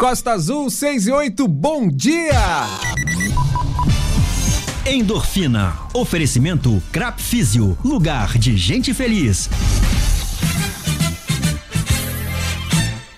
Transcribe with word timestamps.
Costa 0.00 0.30
Azul 0.30 0.70
6 0.70 1.08
e 1.08 1.12
8, 1.12 1.46
bom 1.46 1.86
dia! 1.86 2.64
Endorfina. 4.86 5.76
Oferecimento 5.92 6.82
Crap 6.90 7.20
Físio, 7.20 7.76
lugar 7.84 8.38
de 8.38 8.56
gente 8.56 8.94
feliz. 8.94 9.50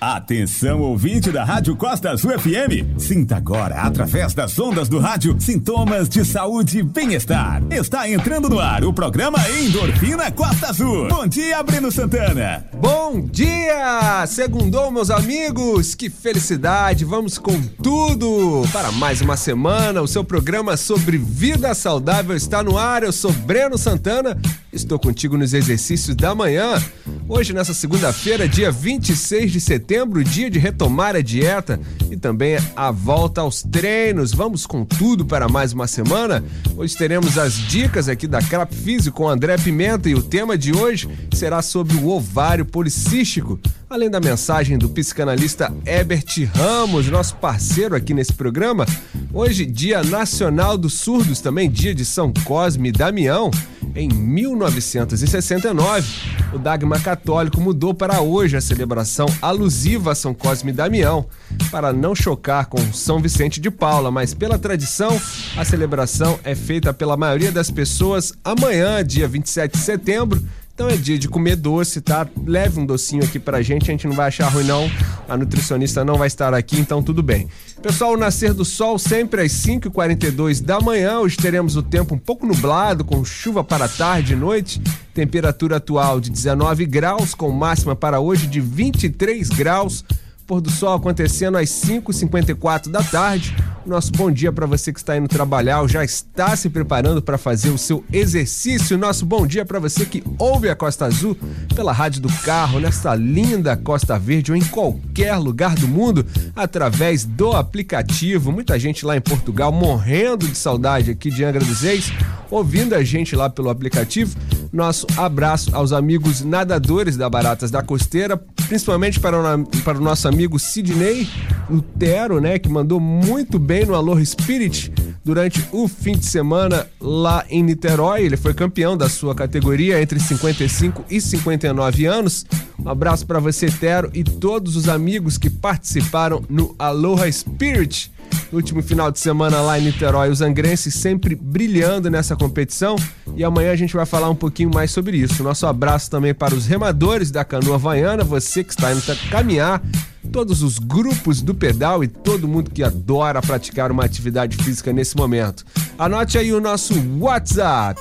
Atenção, 0.05 0.81
ouvinte 0.81 1.31
da 1.31 1.45
Rádio 1.45 1.77
Costa 1.77 2.11
Azul 2.11 2.37
FM. 2.37 2.99
Sinta 2.99 3.37
agora, 3.37 3.83
através 3.83 4.35
das 4.35 4.59
ondas 4.59 4.89
do 4.89 4.99
rádio, 4.99 5.37
sintomas 5.39 6.09
de 6.09 6.25
saúde 6.25 6.81
e 6.81 6.83
bem-estar. 6.83 7.63
Está 7.71 8.11
entrando 8.11 8.51
no 8.51 8.59
ar 8.59 8.85
o 8.85 8.93
programa 8.93 9.39
Endorfina 9.49 10.29
Costa 10.33 10.71
Azul. 10.71 11.07
Bom 11.07 11.25
dia, 11.29 11.63
Breno 11.63 11.93
Santana. 11.93 12.67
Bom 12.75 13.29
dia! 13.31 14.27
Segundou, 14.27 14.91
meus 14.91 15.09
amigos. 15.09 15.95
Que 15.95 16.11
felicidade. 16.11 17.05
Vamos 17.05 17.39
com 17.39 17.63
tudo. 17.63 18.69
Para 18.73 18.91
mais 18.91 19.21
uma 19.21 19.37
semana, 19.37 20.03
o 20.03 20.09
seu 20.09 20.25
programa 20.25 20.77
sobre 20.77 21.17
vida 21.17 21.73
saudável 21.75 22.35
está 22.35 22.61
no 22.61 22.77
ar. 22.77 23.05
Eu 23.05 23.13
sou 23.13 23.33
Breno 23.33 23.79
Santana. 23.79 24.37
Estou 24.73 24.99
contigo 24.99 25.37
nos 25.37 25.53
exercícios 25.53 26.17
da 26.17 26.35
manhã. 26.35 26.83
Hoje, 27.29 27.53
nessa 27.53 27.75
segunda-feira, 27.75 28.49
dia 28.49 28.73
26 28.73 29.53
de 29.53 29.61
setembro, 29.61 30.25
dia 30.25 30.51
de 30.51 30.59
retomar 30.59 31.15
a 31.15 31.21
dieta 31.21 31.79
e 32.11 32.17
também 32.17 32.57
a 32.75 32.91
volta 32.91 33.43
aos 33.43 33.63
treinos. 33.63 34.33
Vamos 34.33 34.65
com 34.65 34.83
tudo 34.83 35.27
para 35.27 35.47
mais 35.47 35.75
uma 35.75 35.87
semana. 35.87 36.43
Hoje 36.75 36.97
teremos 36.97 37.37
as 37.37 37.53
dicas 37.53 38.09
aqui 38.09 38.27
da 38.27 38.41
Crap 38.41 38.75
Físico 38.75 39.19
com 39.19 39.29
André 39.29 39.59
Pimenta 39.59 40.09
e 40.09 40.15
o 40.15 40.23
tema 40.23 40.57
de 40.57 40.75
hoje 40.75 41.07
será 41.35 41.61
sobre 41.61 41.95
o 41.97 42.09
ovário 42.09 42.65
policístico. 42.65 43.61
Além 43.93 44.09
da 44.09 44.21
mensagem 44.21 44.79
do 44.79 44.89
psicanalista 44.89 45.71
Herbert 45.85 46.25
Ramos, 46.55 47.11
nosso 47.11 47.37
parceiro 47.37 47.95
aqui 47.95 48.15
nesse 48.15 48.33
programa, 48.33 48.87
hoje, 49.35 49.67
Dia 49.67 50.03
Nacional 50.03 50.79
dos 50.79 50.95
Surdos, 50.95 51.43
também 51.43 51.71
dia 51.71 51.95
de 51.95 52.03
São 52.03 52.33
Cosme 52.33 52.89
e 52.89 52.93
Damião. 52.93 53.51
Em 53.95 54.09
1969, 54.09 56.09
o 56.55 56.59
Dagma 56.59 56.99
Católico 56.99 57.61
mudou 57.61 57.93
para 57.93 58.23
hoje 58.23 58.57
a 58.57 58.63
celebração 58.63 59.27
alusiva 59.43 60.13
a 60.13 60.15
São 60.15 60.33
Cosme 60.33 60.71
e 60.71 60.75
Damião, 60.75 61.27
para 61.71 61.93
não 61.93 62.15
chocar 62.15 62.65
com 62.65 62.79
São 62.95 63.21
Vicente 63.21 63.61
de 63.61 63.71
Paula, 63.71 64.11
mas 64.11 64.33
pela 64.33 64.59
tradição, 64.59 65.21
a 65.55 65.67
celebração 65.67 66.41
é 66.45 66.55
feita 66.55 66.95
pela 66.95 67.15
maioria 67.15 67.53
das 67.53 67.71
pessoas 67.71 68.33
amanhã, 68.43 69.05
dia 69.05 69.29
27 69.29 69.73
de 69.73 69.85
setembro, 69.85 70.43
então 70.75 70.89
é 70.89 70.97
dia 70.97 71.19
de 71.19 71.29
comer 71.29 71.57
doce, 71.57 72.01
tá? 72.01 72.27
Leve 72.47 72.81
um 72.81 72.87
docinho 72.87 73.23
aqui 73.23 73.39
pra 73.39 73.61
gente, 73.63 73.91
a 73.91 73.93
gente 73.93 74.07
não 74.07 74.15
vai 74.15 74.29
achar 74.29 74.49
ruim 74.49 74.65
não. 74.65 74.91
A 75.29 75.37
nutricionista 75.37 76.05
não 76.05 76.17
vai 76.17 76.27
estar 76.27 76.55
aqui, 76.55 76.81
então 76.81 77.03
tudo 77.03 77.23
bem. 77.23 77.47
Pessoal, 77.83 78.15
o 78.15 78.17
nascer 78.17 78.55
do 78.55 78.65
sol 78.65 78.99
sempre 78.99 79.43
às 79.43 79.53
5h42 79.53 80.63
da 80.63 80.81
manhã. 80.81 81.19
Hoje 81.19 81.37
teremos 81.37 81.77
o 81.77 81.83
tempo 81.83 82.15
um 82.15 82.19
pouco 82.19 82.47
nublado, 82.47 83.05
com 83.05 83.25
chuva 83.25 83.63
para 83.63 83.87
tarde 83.89 84.33
e 84.33 84.37
noite. 84.37 84.81
Temperatura 85.13 85.77
atual 85.77 86.21
de 86.21 86.31
19 86.31 86.87
graus, 86.87 87.35
com 87.35 87.51
máxima 87.51 87.95
para 87.95 88.19
hoje 88.19 88.47
de 88.47 88.61
23 88.61 89.49
graus 89.51 90.05
pôr 90.47 90.61
do 90.61 90.71
sol 90.71 90.95
acontecendo 90.95 91.57
às 91.59 91.69
5h54 91.69 92.89
da 92.89 93.03
tarde. 93.03 93.55
Nosso 93.85 94.13
bom 94.13 94.31
dia 94.31 94.53
para 94.53 94.65
você 94.65 94.93
que 94.93 95.01
está 95.01 95.17
indo 95.17 95.29
trabalhar 95.29 95.81
ou 95.81 95.89
já 95.89 96.05
está 96.05 96.55
se 96.55 96.71
preparando 96.71 97.21
para 97.21 97.37
fazer 97.37 97.71
o 97.71 97.79
seu 97.79 98.05
exercício. 98.13 98.97
Nosso 98.97 99.27
bom 99.27 99.45
dia 99.45 99.65
para 99.65 99.81
você 99.81 100.07
que 100.07 100.23
ouve 100.39 100.69
a 100.69 100.77
Costa 100.77 101.07
Azul 101.07 101.37
pela 101.75 101.93
rádio 101.93 102.23
do 102.23 102.33
carro, 102.43 102.79
nessa 102.79 103.15
linda 103.15 103.77
Costa 103.77 104.19
Verde 104.19 104.53
ou 104.53 104.57
em 104.57 104.65
qualquer 104.65 105.37
lugar 105.37 105.75
do 105.75 105.89
mundo, 105.89 106.25
através 106.55 107.25
do 107.25 107.53
aplicativo. 107.53 108.53
Muita 108.53 108.79
gente 108.79 109.05
lá 109.05 109.17
em 109.17 109.21
Portugal 109.21 109.73
morrendo 109.73 110.47
de 110.47 110.57
saudade 110.57 111.11
aqui 111.11 111.31
de 111.31 111.45
Angra 111.45 111.65
dos 111.65 111.81
Reis, 111.81 112.13
ouvindo 112.51 112.95
a 112.95 113.03
gente 113.03 113.35
lá 113.35 113.51
pelo 113.51 113.69
aplicativo. 113.69 114.37
Nosso 114.73 115.07
abraço 115.19 115.75
aos 115.77 115.93
amigos 115.93 116.41
nadadores 116.41 117.17
da 117.17 117.29
Baratas 117.29 117.71
da 117.71 117.83
Costeira, 117.83 118.39
principalmente 118.69 119.21
para 119.21 119.37
o, 119.37 119.67
para 119.85 119.99
o 119.99 120.01
nosso 120.01 120.27
amigo 120.27 120.32
Sidney 120.59 121.29
Lutero, 121.69 122.41
né, 122.41 122.59
que 122.59 122.69
mandou 122.69 123.01
muito 123.01 123.59
bem 123.59 123.85
no 123.85 123.95
Aloha 123.95 124.25
Spirit 124.25 124.93
durante 125.25 125.65
o 125.73 125.87
fim 125.89 126.17
de 126.17 126.27
semana 126.27 126.87
lá 127.01 127.45
em 127.49 127.63
Niterói. 127.63 128.23
Ele 128.23 128.37
foi 128.37 128.55
campeão 128.55 128.97
da 128.97 129.09
sua 129.09 129.35
categoria 129.35 130.01
entre 130.01 130.19
55 130.19 131.05
e 131.11 131.21
59 131.21 132.07
anos. 132.07 132.45
Um 132.79 132.89
abraço 132.89 133.27
para 133.27 133.39
você, 133.39 133.67
Tero, 133.67 134.11
e 134.13 134.25
todos 134.25 134.77
os 134.77 134.89
amigos 134.89 135.39
que 135.39 135.49
participaram 135.49 136.43
no 136.49 136.75
Aloha 136.79 137.31
Spirit 137.31 138.11
no 138.51 138.59
último 138.59 138.83
final 138.83 139.11
de 139.11 139.19
semana 139.19 139.61
lá 139.61 139.79
em 139.79 139.85
Niterói, 139.85 140.31
os 140.31 140.41
angrenses 140.41 140.95
sempre 140.95 141.35
brilhando 141.35 142.11
nessa 142.11 142.37
competição. 142.37 142.97
E 143.35 143.43
amanhã 143.43 143.73
a 143.73 143.77
gente 143.77 143.95
vai 143.95 144.05
falar 144.05 144.29
um 144.29 144.35
pouquinho 144.35 144.71
mais 144.73 144.91
sobre 144.91 145.17
isso. 145.17 145.43
Nosso 145.43 145.67
abraço 145.67 146.11
também 146.11 146.35
para 146.35 146.55
os 146.55 146.67
remadores 146.67 147.31
da 147.31 147.45
canoa 147.45 147.77
havaiana, 147.77 148.25
você 148.25 148.63
que 148.63 148.73
está 148.73 148.93
indo 148.93 149.03
caminhar, 149.31 149.83
todos 150.31 150.63
os 150.63 150.79
grupos 150.79 151.43
do 151.43 151.55
pedal 151.55 152.03
e 152.05 152.09
todo 152.09 152.49
mundo 152.49 152.71
que 152.71 152.83
adora 152.83 153.43
praticar 153.43 153.91
uma 153.91 154.05
atividade 154.05 154.57
física 154.57 154.93
nesse 154.93 155.17
momento. 155.17 155.65
Anote 155.99 156.39
aí 156.39 156.53
o 156.53 156.61
nosso 156.61 156.95
WhatsApp. 157.19 158.01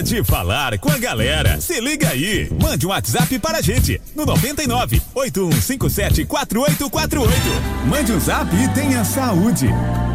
Hora 0.00 0.02
de 0.02 0.24
falar 0.24 0.78
com 0.78 0.90
a 0.90 0.96
galera. 0.96 1.60
Se 1.60 1.78
liga 1.78 2.08
aí. 2.08 2.50
Mande 2.60 2.86
um 2.86 2.88
WhatsApp 2.88 3.38
para 3.38 3.58
a 3.58 3.60
gente 3.60 4.00
no 4.16 4.24
99 4.24 5.00
8157 5.14 6.24
4848. 6.24 7.86
Mande 7.86 8.12
um 8.12 8.20
zap 8.20 8.48
e 8.56 8.68
tenha 8.68 9.04
saúde. 9.04 9.66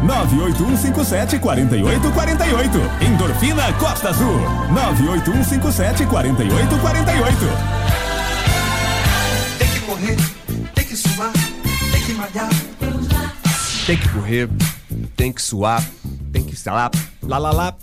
98157 0.02 1.38
4848. 1.38 2.78
Endorfina 3.04 3.72
Costa 3.74 4.08
Azul. 4.08 4.40
98157 4.72 6.06
4848. 6.06 7.38
Tem 9.58 9.68
que 9.68 9.80
correr, 9.80 10.16
tem 10.74 10.84
que 10.84 10.96
suar, 10.96 11.32
tem 11.92 12.02
que 12.02 12.12
malhar. 12.12 12.50
Tem 13.86 13.96
que 13.96 14.08
correr, 14.08 14.48
tem 15.16 15.32
que 15.32 15.40
suar, 15.40 15.84
tem 16.32 16.42
que 16.42 16.56
lá, 16.68 16.90
lá, 17.22 17.38
lá, 17.38 17.52
lá. 17.52 17.76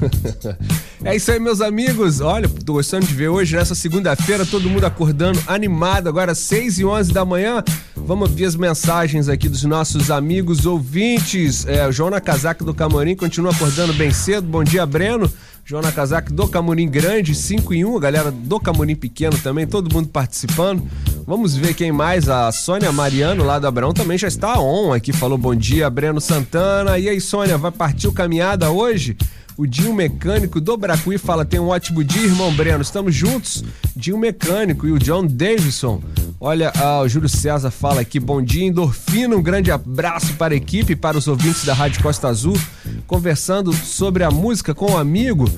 é 1.04 1.16
isso 1.16 1.30
aí, 1.32 1.40
meus 1.40 1.60
amigos. 1.60 2.20
Olha, 2.20 2.48
tô 2.48 2.74
gostando 2.74 3.06
de 3.06 3.14
ver 3.14 3.28
hoje, 3.28 3.56
nessa 3.56 3.74
segunda-feira, 3.74 4.44
todo 4.44 4.68
mundo 4.68 4.84
acordando 4.84 5.40
animado, 5.46 6.08
agora 6.08 6.34
6 6.34 6.78
e 6.78 6.84
11 6.84 7.12
da 7.12 7.24
manhã. 7.24 7.62
Vamos 7.96 8.30
ver 8.30 8.44
as 8.44 8.56
mensagens 8.56 9.28
aqui 9.28 9.48
dos 9.48 9.64
nossos 9.64 10.10
amigos 10.10 10.66
ouvintes. 10.66 11.66
É, 11.66 11.86
o 11.86 11.92
João 11.92 12.10
Casaca 12.20 12.64
do 12.64 12.74
Camorim 12.74 13.16
continua 13.16 13.52
acordando 13.52 13.92
bem 13.94 14.12
cedo. 14.12 14.46
Bom 14.46 14.62
dia, 14.62 14.84
Breno. 14.84 15.30
João 15.64 15.82
Casaca 15.92 16.32
do 16.32 16.48
Camorim 16.48 16.88
Grande, 16.88 17.34
5 17.34 17.72
em 17.72 17.84
1. 17.84 17.96
A 17.96 18.00
galera 18.00 18.30
do 18.30 18.58
Camorim 18.58 18.96
Pequeno 18.96 19.38
também, 19.38 19.66
todo 19.66 19.92
mundo 19.94 20.08
participando. 20.08 20.82
Vamos 21.30 21.54
ver 21.54 21.74
quem 21.74 21.92
mais. 21.92 22.28
A 22.28 22.50
Sônia 22.50 22.90
Mariano, 22.90 23.44
lá 23.44 23.60
do 23.60 23.66
Abrão, 23.68 23.92
também 23.92 24.18
já 24.18 24.26
está 24.26 24.58
on 24.58 24.92
aqui. 24.92 25.12
Falou 25.12 25.38
bom 25.38 25.54
dia, 25.54 25.88
Breno 25.88 26.20
Santana. 26.20 26.98
E 26.98 27.08
aí, 27.08 27.20
Sônia, 27.20 27.56
vai 27.56 27.70
partir 27.70 28.08
o 28.08 28.12
caminhada 28.12 28.68
hoje? 28.72 29.16
O 29.56 29.64
Dinho 29.64 29.94
Mecânico 29.94 30.60
do 30.60 30.76
Bracuí 30.76 31.18
fala: 31.18 31.44
tem 31.44 31.60
um 31.60 31.68
ótimo 31.68 32.02
dia, 32.02 32.24
irmão 32.24 32.52
Breno. 32.52 32.82
Estamos 32.82 33.14
juntos. 33.14 33.62
Dinho 33.94 34.18
Mecânico 34.18 34.88
e 34.88 34.90
o 34.90 34.98
John 34.98 35.24
Davidson. 35.24 36.02
Olha, 36.40 36.72
ah, 36.74 37.02
o 37.02 37.08
Júlio 37.08 37.28
César 37.28 37.70
fala 37.70 38.00
aqui: 38.00 38.18
bom 38.18 38.42
dia, 38.42 38.64
endorfina. 38.64 39.36
Um 39.36 39.42
grande 39.42 39.70
abraço 39.70 40.34
para 40.34 40.52
a 40.52 40.56
equipe, 40.56 40.96
para 40.96 41.16
os 41.16 41.28
ouvintes 41.28 41.64
da 41.64 41.74
Rádio 41.74 42.02
Costa 42.02 42.26
Azul. 42.26 42.58
Conversando 43.06 43.72
sobre 43.72 44.24
a 44.24 44.32
música 44.32 44.74
com 44.74 44.90
um 44.90 44.98
amigo 44.98 45.48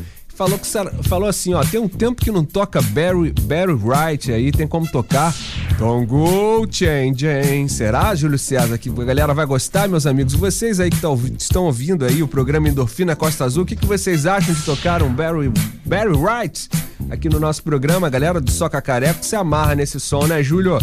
falou 0.42 0.58
que 0.58 1.08
falou 1.08 1.28
assim, 1.28 1.54
ó, 1.54 1.64
tem 1.64 1.78
um 1.78 1.88
tempo 1.88 2.20
que 2.20 2.30
não 2.30 2.44
toca 2.44 2.82
Barry, 2.82 3.32
Barry 3.42 3.72
Wright 3.72 4.32
aí, 4.32 4.50
tem 4.50 4.66
como 4.66 4.90
tocar 4.90 5.32
Don't 5.78 6.06
Go 6.06 6.66
Changing. 6.68 7.68
Será, 7.68 8.14
Júlio 8.14 8.38
César, 8.38 8.76
que 8.76 8.88
a 8.88 9.04
galera 9.04 9.32
vai 9.34 9.46
gostar, 9.46 9.88
meus 9.88 10.04
amigos? 10.04 10.34
Vocês 10.34 10.80
aí 10.80 10.90
que 10.90 11.00
tá, 11.00 11.08
estão 11.38 11.66
ouvindo 11.66 12.04
aí 12.04 12.22
o 12.22 12.28
programa 12.28 12.68
Endorfina 12.68 13.14
Costa 13.14 13.44
Azul, 13.44 13.62
o 13.62 13.66
que, 13.66 13.76
que 13.76 13.86
vocês 13.86 14.26
acham 14.26 14.52
de 14.52 14.62
tocar 14.62 15.02
um 15.02 15.12
Barry, 15.12 15.52
Barry 15.84 16.16
Wright 16.16 16.68
aqui 17.08 17.28
no 17.28 17.38
nosso 17.38 17.62
programa? 17.62 18.08
A 18.08 18.10
galera 18.10 18.40
do 18.40 18.50
Soca 18.50 18.82
Careca 18.82 19.22
se 19.22 19.36
amarra 19.36 19.76
nesse 19.76 20.00
som, 20.00 20.26
né, 20.26 20.42
Júlio? 20.42 20.78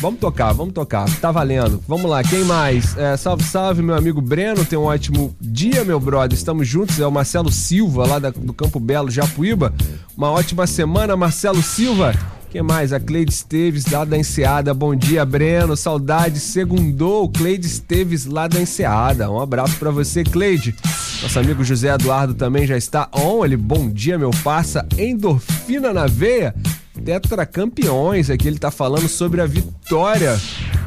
Vamos 0.00 0.20
tocar, 0.20 0.52
vamos 0.52 0.74
tocar. 0.74 1.08
Tá 1.20 1.32
valendo. 1.32 1.82
Vamos 1.88 2.10
lá, 2.10 2.22
quem 2.22 2.44
mais? 2.44 2.96
É, 2.96 3.16
salve, 3.16 3.42
salve, 3.44 3.82
meu 3.82 3.94
amigo 3.94 4.20
Breno. 4.20 4.64
Tem 4.64 4.78
um 4.78 4.84
ótimo 4.84 5.34
dia, 5.40 5.84
meu 5.84 5.98
brother. 5.98 6.36
Estamos 6.36 6.68
juntos. 6.68 7.00
É 7.00 7.06
o 7.06 7.10
Marcelo 7.10 7.50
Silva, 7.50 8.06
lá 8.06 8.18
da, 8.18 8.30
do 8.30 8.52
Campo 8.52 8.78
Belo, 8.78 9.10
Japuíba. 9.10 9.72
Uma 10.16 10.30
ótima 10.30 10.66
semana, 10.66 11.16
Marcelo 11.16 11.62
Silva. 11.62 12.14
Quem 12.50 12.62
mais? 12.62 12.92
A 12.92 13.00
Cleide 13.00 13.32
Esteves, 13.32 13.86
lá 13.86 14.04
da 14.04 14.16
Enseada. 14.16 14.72
Bom 14.72 14.94
dia, 14.94 15.24
Breno. 15.24 15.76
Saudade. 15.76 16.40
Segundou, 16.40 17.28
Cleide 17.28 17.66
Esteves, 17.66 18.26
lá 18.26 18.46
da 18.46 18.60
Enseada. 18.60 19.30
Um 19.30 19.40
abraço 19.40 19.76
para 19.76 19.90
você, 19.90 20.24
Cleide. 20.24 20.74
Nosso 21.22 21.38
amigo 21.38 21.64
José 21.64 21.92
Eduardo 21.92 22.34
também 22.34 22.66
já 22.66 22.76
está 22.76 23.08
on. 23.12 23.44
Ele, 23.44 23.56
bom 23.56 23.88
dia, 23.88 24.18
meu 24.18 24.30
parça. 24.44 24.86
Endorfina 24.98 25.92
na 25.92 26.06
veia. 26.06 26.54
Tetracampeões. 27.06 28.30
Aqui 28.30 28.48
ele 28.48 28.58
tá 28.58 28.70
falando 28.70 29.08
sobre 29.08 29.40
a 29.40 29.46
vitória 29.46 30.36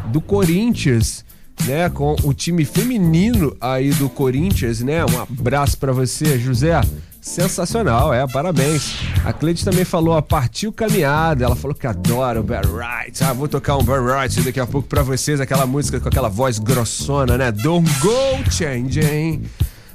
do 0.07 0.19
Corinthians, 0.19 1.24
né, 1.66 1.89
com 1.89 2.16
o 2.24 2.33
time 2.33 2.66
feminino 2.66 3.56
aí 3.62 3.92
do 3.92 4.10
Corinthians, 4.10 4.81
né? 4.81 5.06
Um 5.06 5.21
abraço 5.21 5.77
para 5.77 5.94
você, 5.94 6.38
José. 6.38 6.80
Sensacional, 7.21 8.13
é, 8.13 8.25
parabéns. 8.25 8.95
A 9.25 9.33
Cleide 9.33 9.63
também 9.63 9.83
falou, 9.83 10.16
a 10.16 10.21
partiu 10.21 10.71
caminhada. 10.71 11.44
Ela 11.44 11.56
falou 11.56 11.75
que 11.75 11.86
adora 11.86 12.39
o 12.39 12.44
Barry 12.44 12.68
Wright. 12.68 13.24
Ah, 13.24 13.33
vou 13.33 13.48
tocar 13.48 13.77
um 13.77 13.83
Barry 13.83 14.04
Wright 14.04 14.42
daqui 14.42 14.60
a 14.60 14.66
pouco 14.66 14.88
pra 14.88 15.04
vocês, 15.04 15.42
aquela 15.42 15.66
música 15.66 16.00
com 16.00 16.07
aquela 16.07 16.30
voz 16.30 16.60
grossona, 16.60 17.38
né? 17.38 17.51
Don't 17.51 17.89
go 18.00 18.51
changing. 18.51 19.44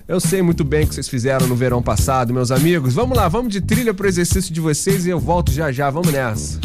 Eu 0.06 0.20
sei 0.20 0.42
muito 0.42 0.64
bem 0.64 0.84
o 0.84 0.86
que 0.86 0.94
vocês 0.94 1.08
fizeram 1.08 1.46
no 1.46 1.56
verão 1.56 1.82
passado, 1.82 2.34
meus 2.34 2.50
amigos. 2.50 2.92
Vamos 2.92 3.16
lá, 3.16 3.26
vamos 3.26 3.50
de 3.50 3.62
trilha 3.62 3.94
pro 3.94 4.06
exercício 4.06 4.52
de 4.52 4.60
vocês 4.60 5.06
e 5.06 5.10
eu 5.10 5.18
volto 5.18 5.50
já 5.50 5.72
já. 5.72 5.88
Vamos 5.88 6.12
nessa. 6.12 6.60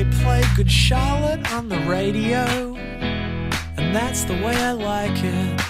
They 0.00 0.08
play 0.22 0.42
Good 0.56 0.70
Charlotte 0.70 1.52
on 1.52 1.68
the 1.68 1.78
radio, 1.80 2.46
and 3.76 3.94
that's 3.94 4.24
the 4.24 4.32
way 4.32 4.56
I 4.56 4.72
like 4.72 5.22
it. 5.22 5.60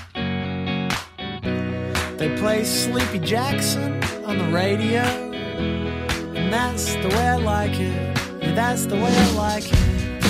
They 2.17 2.37
play 2.37 2.63
Sleepy 2.63 3.19
Jackson 3.19 4.01
on 4.25 4.39
the 4.39 4.49
radio, 4.53 5.03
and 5.03 6.53
that's 6.53 6.95
the 6.95 7.09
way 7.09 7.27
I 7.27 7.39
like 7.39 7.81
it. 7.81 8.17
Yeah, 8.41 8.55
that's 8.55 8.87
the 8.87 8.95
way 8.95 9.13
I 9.13 9.31
like 9.33 9.67
it. 9.67 10.23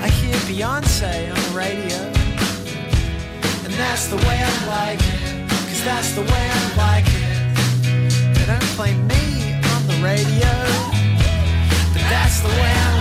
I 0.00 0.08
hear 0.08 0.34
Beyonce 0.48 1.28
on 1.28 1.36
the 1.36 1.58
radio, 1.58 1.98
and 3.66 3.74
that's 3.74 4.06
the 4.08 4.16
way 4.16 4.40
I 4.40 4.66
like 4.66 5.02
it. 5.12 5.50
Cause 5.50 5.84
that's 5.84 6.12
the 6.14 6.22
way 6.22 6.50
I 6.58 6.74
like 6.78 7.04
it. 7.06 8.34
They 8.34 8.46
don't 8.46 8.70
play 8.78 8.94
me 8.94 9.60
on 9.74 9.86
the 9.88 10.00
radio. 10.02 10.52
But 11.92 12.04
that's 12.08 12.40
the 12.40 12.48
way 12.48 12.54
I 12.54 12.86
like 12.86 12.90
it. 12.92 12.95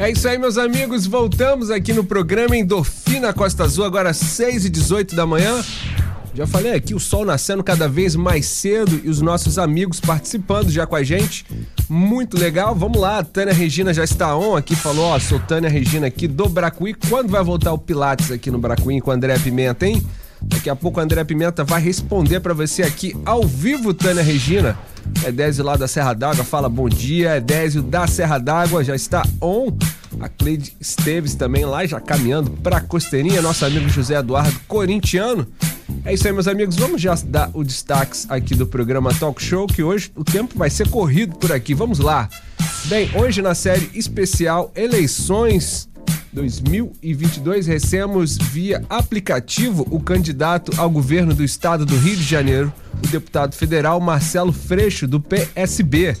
É 0.00 0.10
isso 0.10 0.26
aí, 0.26 0.38
meus 0.38 0.56
amigos. 0.56 1.06
Voltamos 1.06 1.70
aqui 1.70 1.92
no 1.92 2.02
programa 2.02 2.56
Endorfina 2.56 3.34
Costa 3.34 3.64
Azul, 3.64 3.84
agora 3.84 4.14
6 4.14 4.64
e 4.64 4.70
18 4.70 5.14
da 5.14 5.26
manhã. 5.26 5.62
Já 6.32 6.46
falei 6.46 6.72
aqui, 6.72 6.94
o 6.94 6.98
sol 6.98 7.22
nascendo 7.22 7.62
cada 7.62 7.86
vez 7.86 8.16
mais 8.16 8.46
cedo 8.46 8.98
e 9.04 9.10
os 9.10 9.20
nossos 9.20 9.58
amigos 9.58 10.00
participando 10.00 10.70
já 10.70 10.86
com 10.86 10.96
a 10.96 11.02
gente. 11.02 11.44
Muito 11.86 12.38
legal. 12.38 12.74
Vamos 12.74 12.98
lá, 12.98 13.18
a 13.18 13.22
Tânia 13.22 13.52
Regina 13.52 13.92
já 13.92 14.02
está 14.02 14.34
on 14.34 14.56
aqui, 14.56 14.74
falou, 14.74 15.04
ó, 15.04 15.18
sou 15.18 15.38
Tânia 15.38 15.68
Regina 15.68 16.06
aqui 16.06 16.26
do 16.26 16.48
Bracuí. 16.48 16.94
Quando 16.94 17.28
vai 17.28 17.44
voltar 17.44 17.70
o 17.74 17.78
Pilates 17.78 18.30
aqui 18.30 18.50
no 18.50 18.58
Bracuí 18.58 19.02
com 19.02 19.10
o 19.10 19.12
André 19.12 19.38
Pimenta, 19.38 19.86
hein? 19.86 20.02
Daqui 20.42 20.70
a 20.70 20.76
pouco 20.76 21.00
André 21.00 21.22
Pimenta 21.24 21.64
vai 21.64 21.80
responder 21.80 22.40
para 22.40 22.54
você 22.54 22.82
aqui 22.82 23.16
ao 23.24 23.46
vivo, 23.46 23.92
Tânia 23.92 24.22
Regina. 24.22 24.78
Edésio 25.26 25.64
lá 25.64 25.76
da 25.76 25.88
Serra 25.88 26.14
d'Água 26.14 26.44
fala 26.44 26.68
bom 26.68 26.88
dia. 26.88 27.36
Edésio 27.36 27.82
da 27.82 28.06
Serra 28.06 28.38
d'Água 28.38 28.82
já 28.82 28.94
está 28.94 29.22
on. 29.40 29.76
A 30.20 30.28
Cleide 30.28 30.74
Esteves 30.80 31.34
também 31.34 31.64
lá, 31.64 31.86
já 31.86 32.00
caminhando 32.00 32.50
pra 32.50 32.80
Costeirinha. 32.80 33.40
Nosso 33.40 33.64
amigo 33.64 33.88
José 33.88 34.16
Eduardo 34.16 34.58
Corintiano. 34.66 35.46
É 36.04 36.14
isso 36.14 36.26
aí, 36.26 36.32
meus 36.32 36.48
amigos. 36.48 36.76
Vamos 36.76 37.00
já 37.00 37.14
dar 37.24 37.50
o 37.52 37.62
destaque 37.62 38.18
aqui 38.28 38.54
do 38.54 38.66
programa 38.66 39.12
Talk 39.14 39.42
Show, 39.42 39.66
que 39.66 39.82
hoje 39.82 40.10
o 40.16 40.24
tempo 40.24 40.56
vai 40.56 40.70
ser 40.70 40.88
corrido 40.88 41.36
por 41.36 41.52
aqui. 41.52 41.74
Vamos 41.74 41.98
lá. 41.98 42.28
Bem, 42.86 43.10
hoje 43.14 43.42
na 43.42 43.54
série 43.54 43.90
especial 43.94 44.72
Eleições 44.74 45.89
2022, 46.32 47.66
recebemos 47.66 48.36
via 48.36 48.82
aplicativo 48.88 49.86
o 49.90 49.98
candidato 50.00 50.72
ao 50.80 50.88
governo 50.88 51.34
do 51.34 51.42
estado 51.42 51.84
do 51.84 51.96
Rio 51.96 52.16
de 52.16 52.22
Janeiro, 52.22 52.72
o 53.02 53.06
deputado 53.08 53.54
federal 53.54 54.00
Marcelo 54.00 54.52
Freixo, 54.52 55.06
do 55.06 55.20
PSB. 55.20 56.16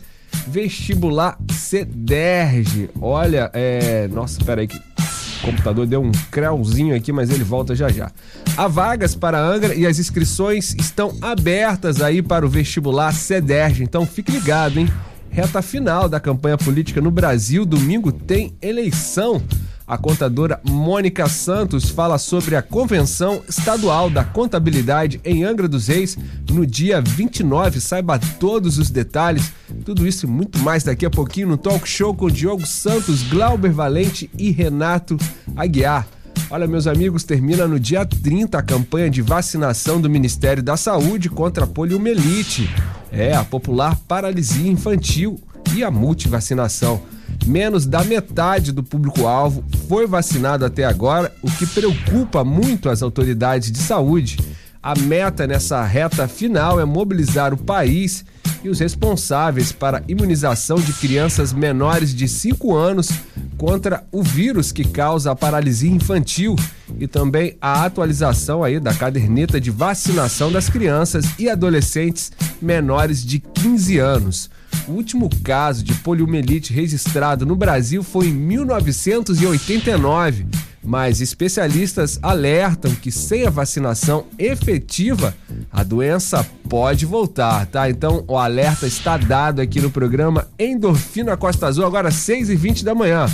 Vestibular 0.46 1.36
CDERG. 1.50 2.90
Olha, 3.00 3.50
é. 3.52 4.08
Nossa, 4.08 4.42
peraí 4.44 4.68
que 4.68 4.76
o 4.76 5.46
computador 5.46 5.86
deu 5.86 6.00
um 6.00 6.12
creuzinho 6.30 6.94
aqui, 6.94 7.12
mas 7.12 7.30
ele 7.30 7.42
volta 7.42 7.74
já 7.74 7.88
já. 7.88 8.12
Há 8.56 8.68
vagas 8.68 9.14
para 9.14 9.40
Angra 9.40 9.74
e 9.74 9.86
as 9.86 9.98
inscrições 9.98 10.74
estão 10.78 11.16
abertas 11.20 12.00
aí 12.00 12.22
para 12.22 12.46
o 12.46 12.48
vestibular 12.48 13.12
CEDERJ, 13.12 13.82
então 13.82 14.06
fique 14.06 14.30
ligado, 14.30 14.78
hein? 14.78 14.88
Reta 15.30 15.62
final 15.62 16.08
da 16.08 16.20
campanha 16.20 16.58
política 16.58 17.00
no 17.00 17.10
Brasil, 17.10 17.64
domingo 17.64 18.12
tem 18.12 18.54
eleição. 18.60 19.42
A 19.90 19.98
contadora 19.98 20.60
Mônica 20.62 21.28
Santos 21.28 21.90
fala 21.90 22.16
sobre 22.16 22.54
a 22.54 22.62
Convenção 22.62 23.42
Estadual 23.48 24.08
da 24.08 24.22
Contabilidade 24.22 25.20
em 25.24 25.42
Angra 25.42 25.66
dos 25.66 25.88
Reis 25.88 26.16
no 26.48 26.64
dia 26.64 27.00
29. 27.00 27.80
Saiba 27.80 28.16
todos 28.38 28.78
os 28.78 28.88
detalhes. 28.88 29.52
Tudo 29.84 30.06
isso 30.06 30.26
e 30.26 30.28
muito 30.28 30.60
mais 30.60 30.84
daqui 30.84 31.04
a 31.04 31.10
pouquinho 31.10 31.48
no 31.48 31.56
Talk 31.56 31.88
Show 31.88 32.14
com 32.14 32.30
Diogo 32.30 32.64
Santos, 32.64 33.24
Glauber 33.24 33.72
Valente 33.72 34.30
e 34.38 34.52
Renato 34.52 35.16
Aguiar. 35.56 36.06
Olha, 36.48 36.68
meus 36.68 36.86
amigos, 36.86 37.24
termina 37.24 37.66
no 37.66 37.80
dia 37.80 38.06
30 38.06 38.58
a 38.58 38.62
campanha 38.62 39.10
de 39.10 39.20
vacinação 39.20 40.00
do 40.00 40.08
Ministério 40.08 40.62
da 40.62 40.76
Saúde 40.76 41.28
contra 41.28 41.64
a 41.64 41.66
poliomielite. 41.66 42.70
É, 43.10 43.34
a 43.34 43.42
popular 43.42 43.98
paralisia 44.06 44.70
infantil 44.70 45.40
e 45.74 45.82
a 45.82 45.90
multivacinação. 45.90 47.02
Menos 47.46 47.86
da 47.86 48.04
metade 48.04 48.72
do 48.72 48.82
público-alvo 48.82 49.64
foi 49.88 50.06
vacinado 50.06 50.64
até 50.64 50.84
agora, 50.84 51.32
o 51.42 51.50
que 51.50 51.66
preocupa 51.66 52.44
muito 52.44 52.88
as 52.88 53.02
autoridades 53.02 53.72
de 53.72 53.78
saúde. 53.78 54.38
A 54.82 54.94
meta 54.94 55.46
nessa 55.46 55.84
reta 55.84 56.26
final 56.28 56.80
é 56.80 56.84
mobilizar 56.84 57.52
o 57.52 57.56
país 57.56 58.24
e 58.62 58.68
os 58.68 58.78
responsáveis 58.78 59.72
para 59.72 59.98
a 59.98 60.02
imunização 60.08 60.76
de 60.76 60.92
crianças 60.92 61.52
menores 61.52 62.14
de 62.14 62.28
5 62.28 62.74
anos 62.74 63.10
contra 63.56 64.04
o 64.12 64.22
vírus 64.22 64.70
que 64.72 64.84
causa 64.84 65.30
a 65.30 65.36
paralisia 65.36 65.90
infantil 65.90 66.56
e 66.98 67.06
também 67.06 67.56
a 67.60 67.84
atualização 67.84 68.62
aí 68.62 68.78
da 68.78 68.94
caderneta 68.94 69.60
de 69.60 69.70
vacinação 69.70 70.52
das 70.52 70.68
crianças 70.68 71.24
e 71.38 71.48
adolescentes 71.48 72.32
menores 72.60 73.24
de 73.24 73.38
15 73.38 73.98
anos. 73.98 74.50
O 74.88 74.92
último 74.92 75.28
caso 75.42 75.84
de 75.84 75.94
poliomielite 75.94 76.72
registrado 76.72 77.46
no 77.46 77.54
Brasil 77.54 78.02
foi 78.02 78.28
em 78.28 78.32
1989, 78.32 80.46
mas 80.82 81.20
especialistas 81.20 82.18
alertam 82.22 82.94
que 82.94 83.12
sem 83.12 83.46
a 83.46 83.50
vacinação 83.50 84.24
efetiva, 84.38 85.34
a 85.70 85.82
doença 85.82 86.46
pode 86.68 87.06
voltar, 87.06 87.66
tá? 87.66 87.90
Então 87.90 88.24
o 88.26 88.36
alerta 88.36 88.86
está 88.86 89.16
dado 89.16 89.60
aqui 89.60 89.80
no 89.80 89.90
programa 89.90 90.48
Endorfina 90.58 91.36
Costa 91.36 91.66
Azul, 91.66 91.84
agora 91.84 92.10
6h20 92.10 92.82
da 92.82 92.94
manhã. 92.94 93.26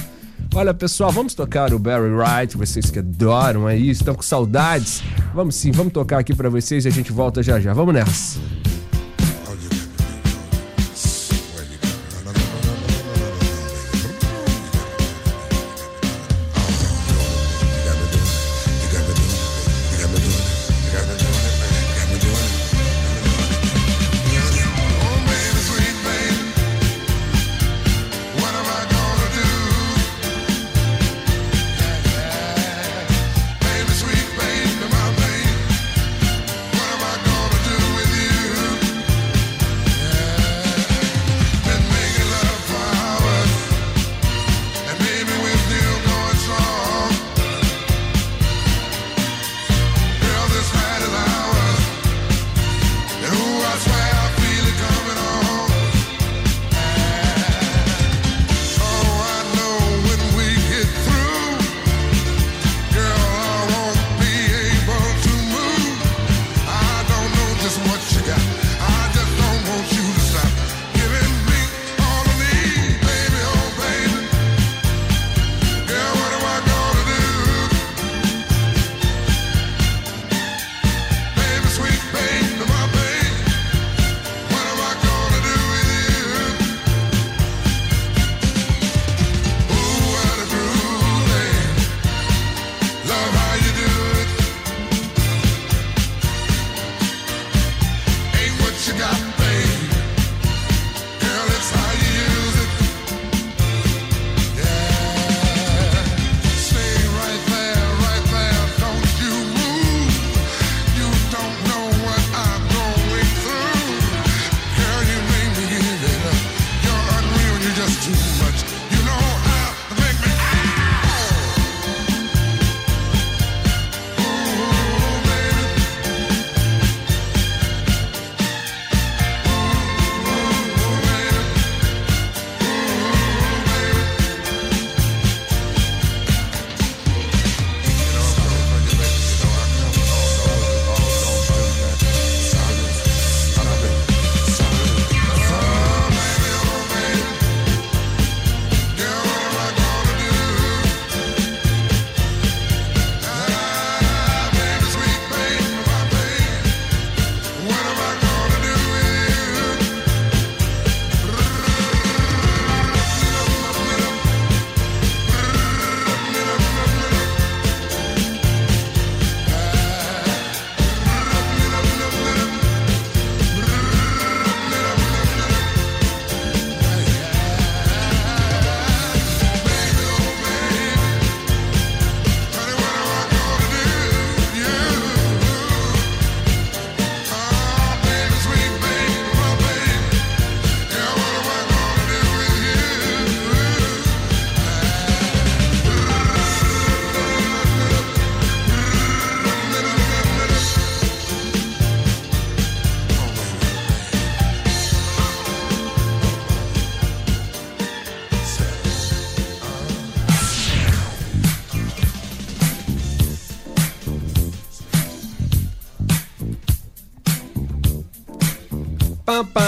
Olha, 0.54 0.72
pessoal, 0.72 1.12
vamos 1.12 1.34
tocar 1.34 1.72
o 1.72 1.78
Barry 1.78 2.10
Wright, 2.10 2.56
vocês 2.56 2.90
que 2.90 2.98
adoram 2.98 3.66
aí, 3.66 3.90
estão 3.90 4.14
com 4.14 4.22
saudades. 4.22 5.02
Vamos 5.34 5.54
sim, 5.54 5.70
vamos 5.70 5.92
tocar 5.92 6.18
aqui 6.18 6.34
para 6.34 6.48
vocês 6.48 6.84
e 6.84 6.88
a 6.88 6.90
gente 6.90 7.12
volta 7.12 7.42
já 7.42 7.60
já. 7.60 7.72
Vamos 7.72 7.94
nessa. 7.94 8.75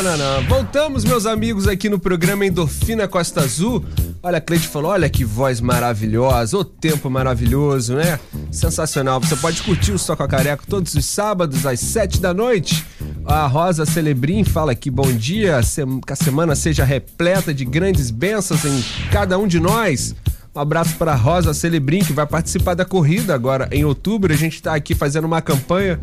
Pam, 0.09 0.17
pananã. 0.17 0.43
Voltamos, 0.49 1.05
meus 1.05 1.27
amigos, 1.27 1.69
aqui 1.69 1.91
no 1.91 1.99
programa 1.99 2.47
Endorfina 2.47 3.07
Costa 3.07 3.43
Azul. 3.43 3.85
Olha, 4.23 4.39
a 4.39 4.41
Cleide 4.41 4.67
falou: 4.67 4.93
olha 4.93 5.09
que 5.11 5.25
voz 5.25 5.61
maravilhosa, 5.61 6.57
o 6.57 6.65
tempo 6.65 7.11
maravilhoso, 7.11 7.95
né? 7.95 8.19
Sensacional. 8.51 9.21
Você 9.21 9.37
pode 9.37 9.63
curtir 9.63 9.93
o 9.93 9.99
Soca 9.99 10.27
Careca 10.27 10.63
todos 10.67 10.95
os 10.95 11.05
sábados 11.05 11.67
às 11.67 11.81
sete 11.81 12.21
da 12.21 12.33
noite. 12.33 12.87
A 13.27 13.47
Rosa 13.47 13.85
Celebrim 13.85 14.45
fala 14.45 14.73
aqui: 14.73 14.91
bom 14.91 15.13
dia, 15.13 15.61
que 16.07 16.13
a 16.13 16.17
semana 16.17 16.55
seja 16.55 16.85
repleta 16.85 17.53
de 17.53 17.65
grandes 17.65 18.11
bênçãos 18.11 18.65
em 18.65 18.83
cada 19.11 19.39
um 19.39 19.47
de 19.47 19.61
nós. 19.61 20.15
Um 20.55 20.61
abraço 20.61 20.97
para 20.97 21.15
Rosa 21.15 21.53
Celebrim, 21.53 22.01
que 22.01 22.13
vai 22.13 22.27
participar 22.27 22.75
da 22.75 22.85
corrida 22.85 23.35
agora 23.35 23.69
em 23.71 23.85
outubro. 23.85 24.33
A 24.33 24.37
gente 24.37 24.55
está 24.55 24.75
aqui 24.75 24.95
fazendo 24.95 25.27
uma 25.27 25.43
campanha 25.43 26.01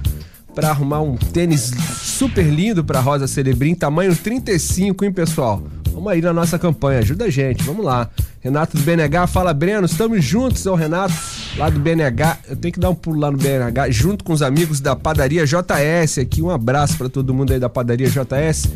para 0.55 0.69
arrumar 0.69 1.01
um 1.01 1.17
tênis 1.17 1.73
super 2.01 2.45
lindo 2.45 2.83
para 2.83 3.01
Rosa 3.01 3.27
Celebrim, 3.27 3.75
tamanho 3.75 4.15
35, 4.15 5.03
hein, 5.03 5.11
pessoal? 5.11 5.61
Vamos 5.91 6.11
aí 6.11 6.21
na 6.21 6.31
nossa 6.31 6.57
campanha, 6.57 6.99
ajuda 6.99 7.25
a 7.25 7.29
gente, 7.29 7.61
vamos 7.63 7.85
lá. 7.85 8.09
Renato 8.39 8.77
do 8.77 8.83
BNH, 8.83 9.27
fala 9.27 9.53
Breno, 9.53 9.85
estamos 9.85 10.23
juntos, 10.23 10.65
é 10.65 10.71
o 10.71 10.75
Renato 10.75 11.13
lá 11.57 11.69
do 11.69 11.79
BNH. 11.79 12.37
Eu 12.49 12.55
tenho 12.55 12.73
que 12.73 12.79
dar 12.79 12.89
um 12.89 12.95
pulo 12.95 13.19
lá 13.19 13.31
no 13.31 13.37
BNH, 13.37 13.91
junto 13.91 14.23
com 14.23 14.31
os 14.31 14.41
amigos 14.41 14.79
da 14.79 14.95
padaria 14.95 15.45
JS 15.45 16.19
aqui. 16.19 16.41
Um 16.41 16.49
abraço 16.49 16.97
para 16.97 17.09
todo 17.09 17.33
mundo 17.33 17.51
aí 17.51 17.59
da 17.59 17.69
padaria 17.69 18.07
JS. 18.07 18.69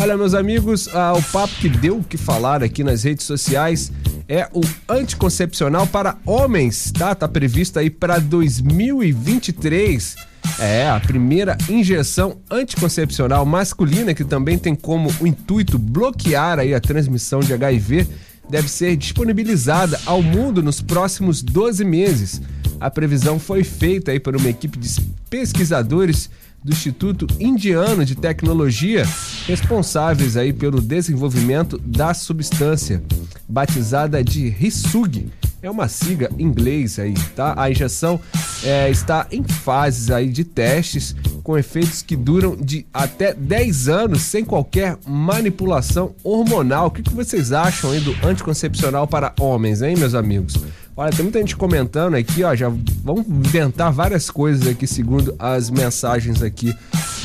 Olha, 0.00 0.16
meus 0.16 0.34
amigos, 0.34 0.88
ah, 0.92 1.12
o 1.12 1.22
papo 1.22 1.54
que 1.56 1.68
deu 1.68 1.98
o 1.98 2.04
que 2.04 2.16
falar 2.16 2.62
aqui 2.62 2.82
nas 2.82 3.04
redes 3.04 3.24
sociais 3.24 3.92
é 4.28 4.48
o 4.52 4.60
anticoncepcional 4.88 5.86
para 5.86 6.16
homens, 6.26 6.90
tá? 6.92 7.14
Tá 7.14 7.28
previsto 7.28 7.78
aí 7.78 7.90
para 7.90 8.18
2023. 8.18 10.16
É, 10.58 10.88
a 10.88 10.98
primeira 10.98 11.56
injeção 11.68 12.38
anticoncepcional 12.50 13.46
masculina 13.46 14.12
que 14.12 14.24
também 14.24 14.58
tem 14.58 14.74
como 14.74 15.08
o 15.20 15.26
intuito 15.26 15.78
bloquear 15.78 16.58
aí 16.58 16.74
a 16.74 16.80
transmissão 16.80 17.40
de 17.40 17.52
HIV 17.52 18.08
deve 18.48 18.68
ser 18.68 18.96
disponibilizada 18.96 20.00
ao 20.04 20.22
mundo 20.22 20.62
nos 20.62 20.80
próximos 20.80 21.42
12 21.42 21.84
meses. 21.84 22.42
A 22.80 22.90
previsão 22.90 23.38
foi 23.38 23.62
feita 23.62 24.10
aí 24.10 24.18
por 24.18 24.34
uma 24.34 24.48
equipe 24.48 24.78
de 24.78 24.88
pesquisadores 25.30 26.28
do 26.62 26.70
Instituto 26.70 27.26
Indiano 27.40 28.04
de 28.04 28.14
Tecnologia, 28.14 29.06
responsáveis 29.46 30.36
aí 30.36 30.52
pelo 30.52 30.80
desenvolvimento 30.80 31.78
da 31.78 32.14
substância, 32.14 33.02
batizada 33.48 34.22
de 34.22 34.48
RISUG. 34.48 35.30
É 35.60 35.70
uma 35.70 35.86
sigla 35.88 36.28
em 36.38 36.42
inglês 36.42 36.98
aí, 36.98 37.14
tá? 37.36 37.54
A 37.56 37.70
injeção 37.70 38.20
é, 38.64 38.90
está 38.90 39.26
em 39.30 39.44
fases 39.44 40.10
aí 40.10 40.28
de 40.28 40.44
testes 40.44 41.14
com 41.42 41.58
efeitos 41.58 42.02
que 42.02 42.16
duram 42.16 42.56
de 42.56 42.86
até 42.92 43.34
10 43.34 43.88
anos 43.88 44.22
sem 44.22 44.44
qualquer 44.44 44.96
manipulação 45.06 46.14
hormonal. 46.22 46.86
O 46.86 46.90
que, 46.90 47.02
que 47.02 47.14
vocês 47.14 47.52
acham 47.52 47.90
aí 47.90 48.00
do 48.00 48.14
anticoncepcional 48.26 49.06
para 49.06 49.32
homens, 49.38 49.82
hein, 49.82 49.96
meus 49.96 50.14
amigos? 50.14 50.54
Olha, 50.94 51.10
tem 51.10 51.22
muita 51.22 51.38
gente 51.38 51.56
comentando 51.56 52.14
aqui, 52.14 52.44
ó. 52.44 52.54
Já 52.54 52.70
vamos 53.02 53.26
inventar 53.26 53.90
várias 53.90 54.30
coisas 54.30 54.66
aqui, 54.66 54.86
segundo 54.86 55.34
as 55.38 55.70
mensagens 55.70 56.42
aqui 56.42 56.74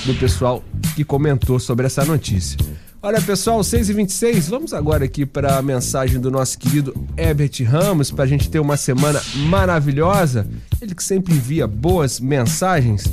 do 0.05 0.13
pessoal 0.15 0.63
que 0.95 1.03
comentou 1.03 1.59
sobre 1.59 1.85
essa 1.85 2.05
notícia. 2.05 2.57
Olha, 3.01 3.21
pessoal, 3.21 3.59
6h26, 3.59 4.49
vamos 4.49 4.73
agora 4.73 5.05
aqui 5.05 5.25
para 5.25 5.57
a 5.57 5.61
mensagem 5.61 6.19
do 6.19 6.31
nosso 6.31 6.57
querido 6.57 6.95
Herbert 7.15 7.51
Ramos, 7.63 8.09
para 8.09 8.23
a 8.23 8.27
gente 8.27 8.49
ter 8.49 8.59
uma 8.59 8.75
semana 8.75 9.21
maravilhosa. 9.49 10.47
Ele 10.81 10.95
que 10.95 11.03
sempre 11.03 11.33
envia 11.33 11.67
boas 11.67 12.19
mensagens. 12.19 13.05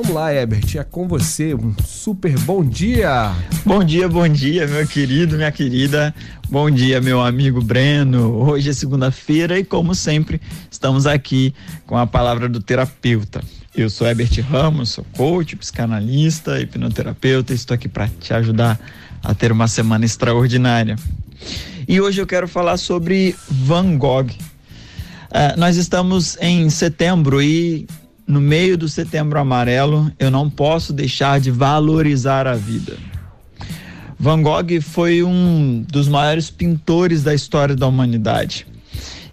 Vamos 0.00 0.14
lá, 0.14 0.32
Herbert, 0.32 0.76
é 0.76 0.84
com 0.84 1.08
você. 1.08 1.56
Um 1.56 1.74
super 1.84 2.38
bom 2.38 2.64
dia. 2.64 3.34
Bom 3.66 3.82
dia, 3.82 4.08
bom 4.08 4.28
dia, 4.28 4.64
meu 4.68 4.86
querido, 4.86 5.34
minha 5.34 5.50
querida. 5.50 6.14
Bom 6.48 6.70
dia, 6.70 7.00
meu 7.00 7.20
amigo 7.20 7.60
Breno. 7.60 8.32
Hoje 8.48 8.70
é 8.70 8.72
segunda-feira 8.72 9.58
e, 9.58 9.64
como 9.64 9.96
sempre, 9.96 10.40
estamos 10.70 11.04
aqui 11.04 11.52
com 11.84 11.98
a 11.98 12.06
palavra 12.06 12.48
do 12.48 12.62
terapeuta. 12.62 13.42
Eu 13.74 13.90
sou 13.90 14.06
Herbert 14.06 14.40
Ramos, 14.48 14.90
sou 14.90 15.04
coach, 15.16 15.56
psicanalista, 15.56 16.60
hipnoterapeuta. 16.60 17.52
Estou 17.52 17.74
aqui 17.74 17.88
para 17.88 18.06
te 18.06 18.32
ajudar 18.32 18.78
a 19.20 19.34
ter 19.34 19.50
uma 19.50 19.66
semana 19.66 20.04
extraordinária. 20.04 20.94
E 21.88 22.00
hoje 22.00 22.20
eu 22.20 22.26
quero 22.26 22.46
falar 22.46 22.76
sobre 22.76 23.34
Van 23.50 23.98
Gogh. 23.98 24.30
Uh, 24.30 25.58
nós 25.58 25.76
estamos 25.76 26.38
em 26.40 26.70
setembro 26.70 27.42
e 27.42 27.88
no 28.28 28.42
meio 28.42 28.76
do 28.76 28.86
setembro 28.86 29.40
amarelo, 29.40 30.12
eu 30.18 30.30
não 30.30 30.50
posso 30.50 30.92
deixar 30.92 31.40
de 31.40 31.50
valorizar 31.50 32.46
a 32.46 32.54
vida. 32.54 32.94
Van 34.18 34.42
Gogh 34.42 34.82
foi 34.82 35.22
um 35.22 35.82
dos 35.88 36.08
maiores 36.08 36.50
pintores 36.50 37.22
da 37.22 37.34
história 37.34 37.74
da 37.74 37.86
humanidade. 37.86 38.66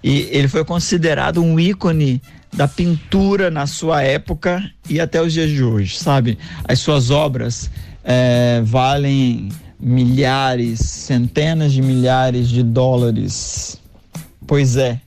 E 0.02 0.30
ele 0.32 0.48
foi 0.48 0.64
considerado 0.64 1.44
um 1.44 1.60
ícone 1.60 2.22
da 2.54 2.70
pintura 2.70 3.52
na 3.52 3.68
sua 3.68 4.02
época 4.02 4.64
e 4.90 5.02
até 5.02 5.22
os 5.22 5.34
dias 5.34 5.50
de 5.50 5.62
hoje, 5.62 5.98
sabe? 5.98 6.38
As 6.64 6.80
suas 6.80 7.10
obras 7.10 7.70
é, 8.02 8.62
valem 8.64 9.50
milhares, 9.78 10.80
centenas 10.80 11.74
de 11.74 11.82
milhares 11.82 12.48
de 12.48 12.64
dólares. 12.64 13.78
Pois 14.48 14.78
é, 14.78 15.02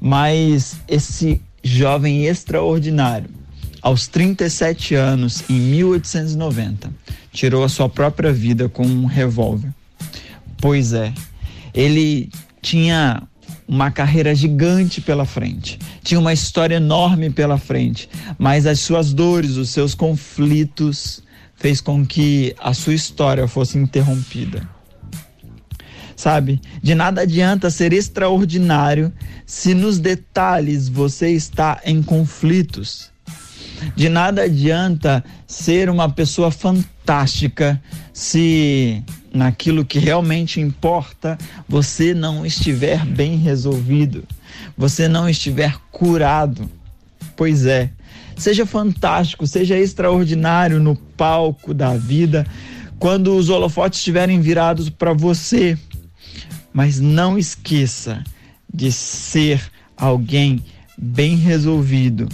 mas 0.00 0.80
esse 0.88 1.42
jovem 1.62 2.26
extraordinário, 2.26 3.30
aos 3.82 4.06
37 4.06 4.94
anos, 4.94 5.42
em 5.48 5.54
1890, 5.54 6.90
tirou 7.32 7.64
a 7.64 7.68
sua 7.68 7.88
própria 7.88 8.32
vida 8.32 8.68
com 8.68 8.84
um 8.84 9.06
revólver. 9.06 9.72
Pois 10.58 10.92
é, 10.92 11.12
ele 11.72 12.30
tinha 12.60 13.22
uma 13.66 13.90
carreira 13.90 14.34
gigante 14.34 15.00
pela 15.00 15.24
frente, 15.24 15.78
tinha 16.02 16.20
uma 16.20 16.32
história 16.32 16.76
enorme 16.76 17.30
pela 17.30 17.56
frente, 17.56 18.08
mas 18.38 18.66
as 18.66 18.80
suas 18.80 19.12
dores, 19.12 19.56
os 19.56 19.70
seus 19.70 19.94
conflitos, 19.94 21.22
fez 21.56 21.80
com 21.80 22.04
que 22.04 22.54
a 22.58 22.74
sua 22.74 22.94
história 22.94 23.46
fosse 23.46 23.78
interrompida 23.78 24.79
sabe? 26.20 26.60
De 26.82 26.94
nada 26.94 27.22
adianta 27.22 27.70
ser 27.70 27.94
extraordinário 27.94 29.10
se 29.46 29.72
nos 29.72 29.98
detalhes 29.98 30.86
você 30.86 31.30
está 31.30 31.80
em 31.82 32.02
conflitos. 32.02 33.10
De 33.96 34.10
nada 34.10 34.42
adianta 34.42 35.24
ser 35.46 35.88
uma 35.88 36.10
pessoa 36.10 36.50
fantástica 36.50 37.82
se 38.12 39.02
naquilo 39.32 39.82
que 39.82 39.98
realmente 39.98 40.60
importa 40.60 41.38
você 41.66 42.12
não 42.12 42.44
estiver 42.44 43.06
bem 43.06 43.36
resolvido, 43.36 44.24
você 44.76 45.08
não 45.08 45.26
estiver 45.26 45.74
curado. 45.90 46.68
Pois 47.34 47.64
é, 47.64 47.88
seja 48.36 48.66
fantástico, 48.66 49.46
seja 49.46 49.78
extraordinário 49.78 50.78
no 50.78 50.94
palco 50.94 51.72
da 51.72 51.96
vida, 51.96 52.46
quando 52.98 53.34
os 53.34 53.48
holofotes 53.48 54.00
estiverem 54.00 54.42
virados 54.42 54.90
para 54.90 55.14
você 55.14 55.78
mas 56.72 57.00
não 57.00 57.38
esqueça 57.38 58.22
de 58.72 58.92
ser 58.92 59.60
alguém 59.96 60.64
bem 60.96 61.36
resolvido, 61.36 62.28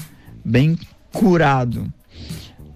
bem 0.45 0.79
curado 1.13 1.93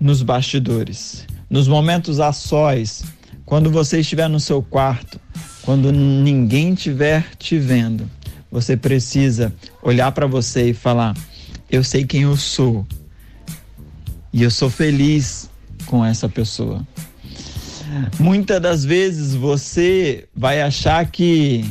nos 0.00 0.22
bastidores, 0.22 1.26
nos 1.48 1.68
momentos 1.68 2.20
a 2.20 2.32
sós, 2.32 3.04
quando 3.44 3.70
você 3.70 4.00
estiver 4.00 4.28
no 4.28 4.40
seu 4.40 4.62
quarto, 4.62 5.20
quando 5.62 5.92
ninguém 5.92 6.72
estiver 6.72 7.24
te 7.36 7.58
vendo, 7.58 8.08
você 8.50 8.76
precisa 8.76 9.54
olhar 9.82 10.10
para 10.12 10.26
você 10.26 10.70
e 10.70 10.74
falar: 10.74 11.16
Eu 11.70 11.84
sei 11.84 12.04
quem 12.04 12.22
eu 12.22 12.36
sou 12.36 12.86
e 14.32 14.42
eu 14.42 14.50
sou 14.50 14.70
feliz 14.70 15.50
com 15.86 16.04
essa 16.04 16.28
pessoa. 16.28 16.86
Muitas 18.18 18.60
das 18.60 18.84
vezes 18.84 19.34
você 19.34 20.28
vai 20.34 20.62
achar 20.62 21.04
que 21.06 21.64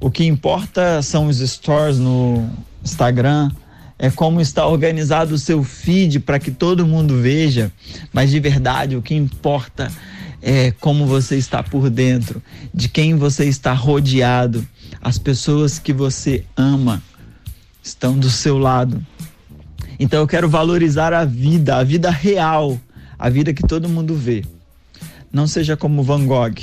o 0.00 0.10
que 0.10 0.24
importa 0.24 1.00
são 1.02 1.28
os 1.28 1.38
stories 1.38 1.98
no 1.98 2.48
Instagram, 2.84 3.50
é 3.98 4.10
como 4.10 4.40
está 4.40 4.66
organizado 4.66 5.34
o 5.34 5.38
seu 5.38 5.62
feed 5.62 6.20
para 6.20 6.40
que 6.40 6.50
todo 6.50 6.86
mundo 6.86 7.20
veja, 7.20 7.70
mas 8.12 8.30
de 8.30 8.40
verdade 8.40 8.96
o 8.96 9.02
que 9.02 9.14
importa 9.14 9.90
é 10.42 10.72
como 10.72 11.06
você 11.06 11.36
está 11.36 11.62
por 11.62 11.88
dentro, 11.88 12.42
de 12.74 12.88
quem 12.88 13.14
você 13.14 13.44
está 13.44 13.72
rodeado, 13.72 14.66
as 15.00 15.18
pessoas 15.18 15.78
que 15.78 15.92
você 15.92 16.44
ama 16.56 17.00
estão 17.80 18.18
do 18.18 18.28
seu 18.28 18.58
lado. 18.58 19.00
Então 20.00 20.18
eu 20.18 20.26
quero 20.26 20.48
valorizar 20.48 21.14
a 21.14 21.24
vida, 21.24 21.76
a 21.76 21.84
vida 21.84 22.10
real, 22.10 22.78
a 23.16 23.30
vida 23.30 23.54
que 23.54 23.62
todo 23.62 23.88
mundo 23.88 24.16
vê. 24.16 24.42
Não 25.32 25.46
seja 25.46 25.76
como 25.76 26.02
Van 26.02 26.26
Gogh, 26.26 26.54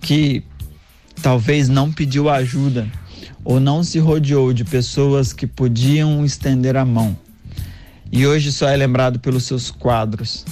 que 0.00 0.42
talvez 1.22 1.68
não 1.68 1.92
pediu 1.92 2.28
ajuda 2.28 2.90
ou 3.44 3.60
não 3.60 3.84
se 3.84 3.98
rodeou 3.98 4.52
de 4.52 4.64
pessoas 4.64 5.32
que 5.32 5.46
podiam 5.46 6.24
estender 6.24 6.76
a 6.76 6.84
mão 6.84 7.16
e 8.12 8.26
hoje 8.26 8.50
só 8.50 8.68
é 8.68 8.76
lembrado 8.76 9.20
pelos 9.20 9.44
seus 9.44 9.70
quadros. 9.70 10.44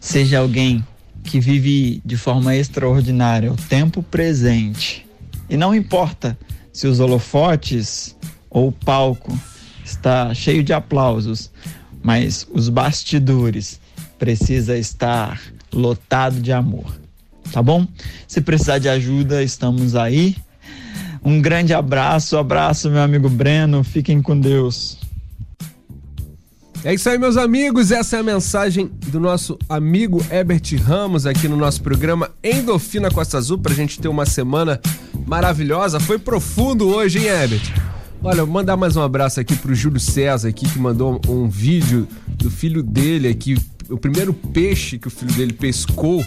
Seja 0.00 0.38
alguém 0.38 0.84
que 1.22 1.38
vive 1.38 2.00
de 2.04 2.16
forma 2.16 2.56
extraordinária 2.56 3.52
o 3.52 3.56
tempo 3.56 4.02
presente. 4.02 5.06
E 5.50 5.56
não 5.56 5.74
importa 5.74 6.38
se 6.72 6.86
os 6.86 6.98
holofotes 6.98 8.16
ou 8.48 8.68
o 8.68 8.72
palco 8.72 9.38
está 9.84 10.32
cheio 10.32 10.62
de 10.62 10.72
aplausos, 10.72 11.50
mas 12.02 12.46
os 12.50 12.68
bastidores 12.68 13.78
precisa 14.18 14.78
estar 14.78 15.38
lotado 15.76 16.40
de 16.40 16.52
amor. 16.52 16.86
Tá 17.52 17.62
bom? 17.62 17.86
Se 18.26 18.40
precisar 18.40 18.78
de 18.78 18.88
ajuda, 18.88 19.42
estamos 19.42 19.94
aí. 19.94 20.36
Um 21.24 21.40
grande 21.40 21.74
abraço, 21.74 22.36
abraço 22.36 22.90
meu 22.90 23.02
amigo 23.02 23.28
Breno, 23.28 23.82
fiquem 23.82 24.22
com 24.22 24.38
Deus. 24.38 24.98
É 26.84 26.94
isso 26.94 27.08
aí, 27.10 27.18
meus 27.18 27.36
amigos. 27.36 27.90
Essa 27.90 28.16
é 28.16 28.20
a 28.20 28.22
mensagem 28.22 28.88
do 29.08 29.18
nosso 29.18 29.58
amigo 29.68 30.24
Herbert 30.30 30.62
Ramos 30.84 31.26
aqui 31.26 31.48
no 31.48 31.56
nosso 31.56 31.82
programa 31.82 32.30
Endorfina 32.44 33.10
Costa 33.10 33.38
Azul 33.38 33.58
pra 33.58 33.74
gente 33.74 33.98
ter 33.98 34.06
uma 34.06 34.24
semana 34.24 34.80
maravilhosa. 35.26 35.98
Foi 35.98 36.16
profundo 36.16 36.86
hoje, 36.86 37.18
hein, 37.18 37.26
Herbert? 37.26 37.72
Olha, 38.22 38.44
vou 38.44 38.54
mandar 38.54 38.76
mais 38.76 38.96
um 38.96 39.02
abraço 39.02 39.40
aqui 39.40 39.56
pro 39.56 39.74
Júlio 39.74 39.98
César 39.98 40.48
aqui 40.48 40.68
que 40.68 40.78
mandou 40.78 41.20
um 41.28 41.48
vídeo 41.48 42.06
do 42.28 42.50
filho 42.50 42.82
dele 42.82 43.28
aqui, 43.28 43.56
o 43.90 43.98
primeiro 43.98 44.32
peixe 44.32 44.98
que 44.98 45.08
o 45.08 45.10
filho 45.10 45.32
dele 45.32 45.52
pescou, 45.52 46.24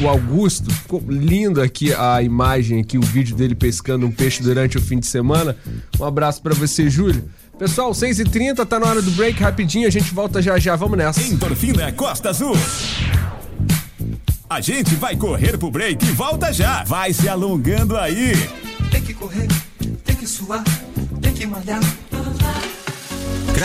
o 0.00 0.08
Augusto. 0.08 0.70
Ficou 0.70 1.02
lindo 1.08 1.60
aqui 1.60 1.92
a 1.92 2.22
imagem 2.22 2.80
aqui, 2.80 2.98
o 2.98 3.02
vídeo 3.02 3.36
dele 3.36 3.54
pescando 3.54 4.06
um 4.06 4.10
peixe 4.10 4.42
durante 4.42 4.78
o 4.78 4.80
fim 4.80 4.98
de 4.98 5.06
semana. 5.06 5.56
Um 5.98 6.04
abraço 6.04 6.42
para 6.42 6.54
você, 6.54 6.88
Júlio. 6.88 7.28
Pessoal, 7.58 7.92
6h30, 7.92 8.66
tá 8.66 8.80
na 8.80 8.86
hora 8.86 9.02
do 9.02 9.10
break, 9.12 9.40
rapidinho, 9.40 9.86
a 9.86 9.90
gente 9.90 10.12
volta 10.12 10.42
já 10.42 10.58
já, 10.58 10.74
vamos 10.74 10.98
nessa. 10.98 11.22
Endorfina 11.22 11.92
Costa 11.92 12.30
Azul. 12.30 12.56
A 14.48 14.60
gente 14.60 14.94
vai 14.96 15.16
correr 15.16 15.56
pro 15.56 15.70
break 15.70 16.04
e 16.04 16.10
volta 16.10 16.52
já. 16.52 16.84
Vai 16.84 17.12
se 17.12 17.28
alongando 17.28 17.96
aí. 17.96 18.32
Tem 18.90 19.00
que 19.00 19.14
correr, 19.14 19.48
tem 20.04 20.16
que 20.16 20.26
suar, 20.26 20.62
tem 21.20 21.32
que 21.32 21.46
malhar. 21.46 21.80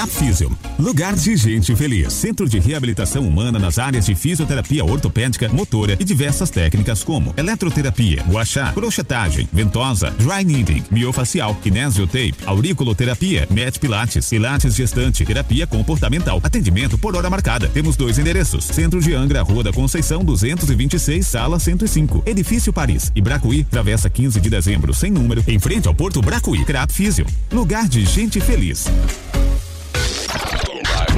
Physio, 0.05 0.51
lugar 0.77 1.15
de 1.15 1.35
gente 1.35 1.75
feliz. 1.75 2.13
Centro 2.13 2.47
de 2.47 2.59
reabilitação 2.59 3.27
humana 3.27 3.57
nas 3.57 3.79
áreas 3.79 4.05
de 4.05 4.13
fisioterapia 4.13 4.83
ortopédica, 4.83 5.49
motora 5.49 5.95
e 5.99 6.03
diversas 6.03 6.49
técnicas 6.49 7.03
como 7.03 7.33
eletroterapia, 7.37 8.21
guachá, 8.29 8.73
crochetagem, 8.73 9.47
ventosa, 9.51 10.11
dry 10.11 10.43
knitting, 10.43 10.83
miofacial, 10.91 11.55
kinesiotape, 11.55 12.35
auriculoterapia, 12.45 13.47
met 13.49 13.79
pilates, 13.79 14.29
pilates 14.29 14.75
gestante, 14.75 15.25
terapia 15.25 15.65
comportamental. 15.65 16.41
Atendimento 16.43 16.97
por 16.97 17.15
hora 17.15 17.29
marcada. 17.29 17.67
Temos 17.69 17.95
dois 17.95 18.19
endereços. 18.19 18.65
Centro 18.65 19.01
de 19.01 19.13
Angra, 19.15 19.41
Rua 19.41 19.63
da 19.63 19.71
Conceição, 19.71 20.23
226, 20.23 21.25
sala 21.25 21.59
105. 21.59 22.23
Edifício 22.25 22.73
Paris 22.73 23.11
e 23.15 23.21
Bracuí, 23.21 23.63
Travessa 23.63 24.09
15 24.09 24.39
de 24.41 24.49
dezembro, 24.49 24.93
sem 24.93 25.09
número, 25.09 25.43
em 25.47 25.57
frente 25.59 25.87
ao 25.87 25.95
Porto 25.95 26.21
Bracuí. 26.21 26.65
Crap 26.65 26.91
Physio, 26.91 27.25
lugar 27.51 27.87
de 27.87 28.05
gente 28.05 28.41
feliz. 28.41 28.85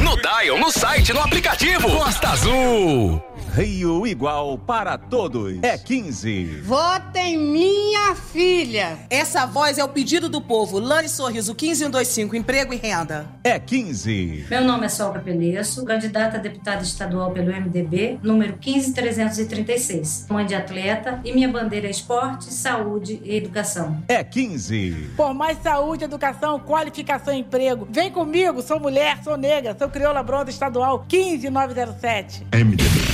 No 0.04 0.16
Dial, 0.16 0.60
no 0.60 0.72
site, 0.72 1.14
no 1.14 1.22
aplicativo. 1.22 2.00
Costa 2.00 2.32
Azul. 2.32 3.22
Rio 3.54 4.06
igual 4.06 4.58
para 4.58 4.98
todos. 4.98 5.58
É 5.64 5.78
15. 5.78 6.62
Vota 6.64 7.20
em 7.20 7.38
minha 7.38 8.16
filha. 8.16 9.00
Essa 9.10 9.46
voz 9.46 9.78
é 9.78 9.84
o 9.84 9.88
pedido 9.88 10.30
do 10.30 10.40
povo. 10.40 10.78
Lani 10.78 11.10
Sorriso, 11.10 11.56
15125, 11.56 12.36
emprego 12.36 12.74
e 12.74 12.78
renda. 12.78 13.28
É 13.44 13.58
15. 13.60 14.46
Meu 14.50 14.64
nome 14.64 14.86
é 14.86 14.90
Solga 14.90 15.20
Penesso, 15.20 15.84
candidata 15.84 16.38
a 16.38 16.40
deputada 16.40 16.84
estadual 16.84 17.32
pelo 17.32 17.52
MDB, 17.52 18.20
número 18.22 18.58
15336. 18.60 20.28
Mãe 20.30 20.46
de 20.46 20.54
atleta 20.54 21.20
e 21.26 21.34
minha 21.34 21.50
bandeira 21.50 21.88
é 21.88 21.92
esporte, 21.92 22.54
saúde 22.54 23.20
e 23.24 23.36
educação. 23.36 24.04
É 24.08 24.24
15. 24.24 25.14
Por 25.18 25.34
mais 25.34 25.58
saúde, 25.62 26.04
educação, 26.04 26.60
qualificação 26.60 27.34
e 27.34 27.40
emprego. 27.40 27.88
Vem 27.90 28.12
comigo, 28.12 28.62
sou 28.62 28.80
mulher, 28.80 29.20
sou 29.24 29.36
negra, 29.36 29.76
sou 29.78 29.90
crioula 29.90 30.22
bronze 30.22 30.52
estadual 30.52 31.06
15907. 31.10 32.46
MDB. 32.54 33.09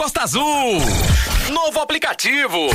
Costa 0.00 0.22
Azul. 0.22 0.78
Novo 1.52 1.78
aplicativo. 1.78 2.70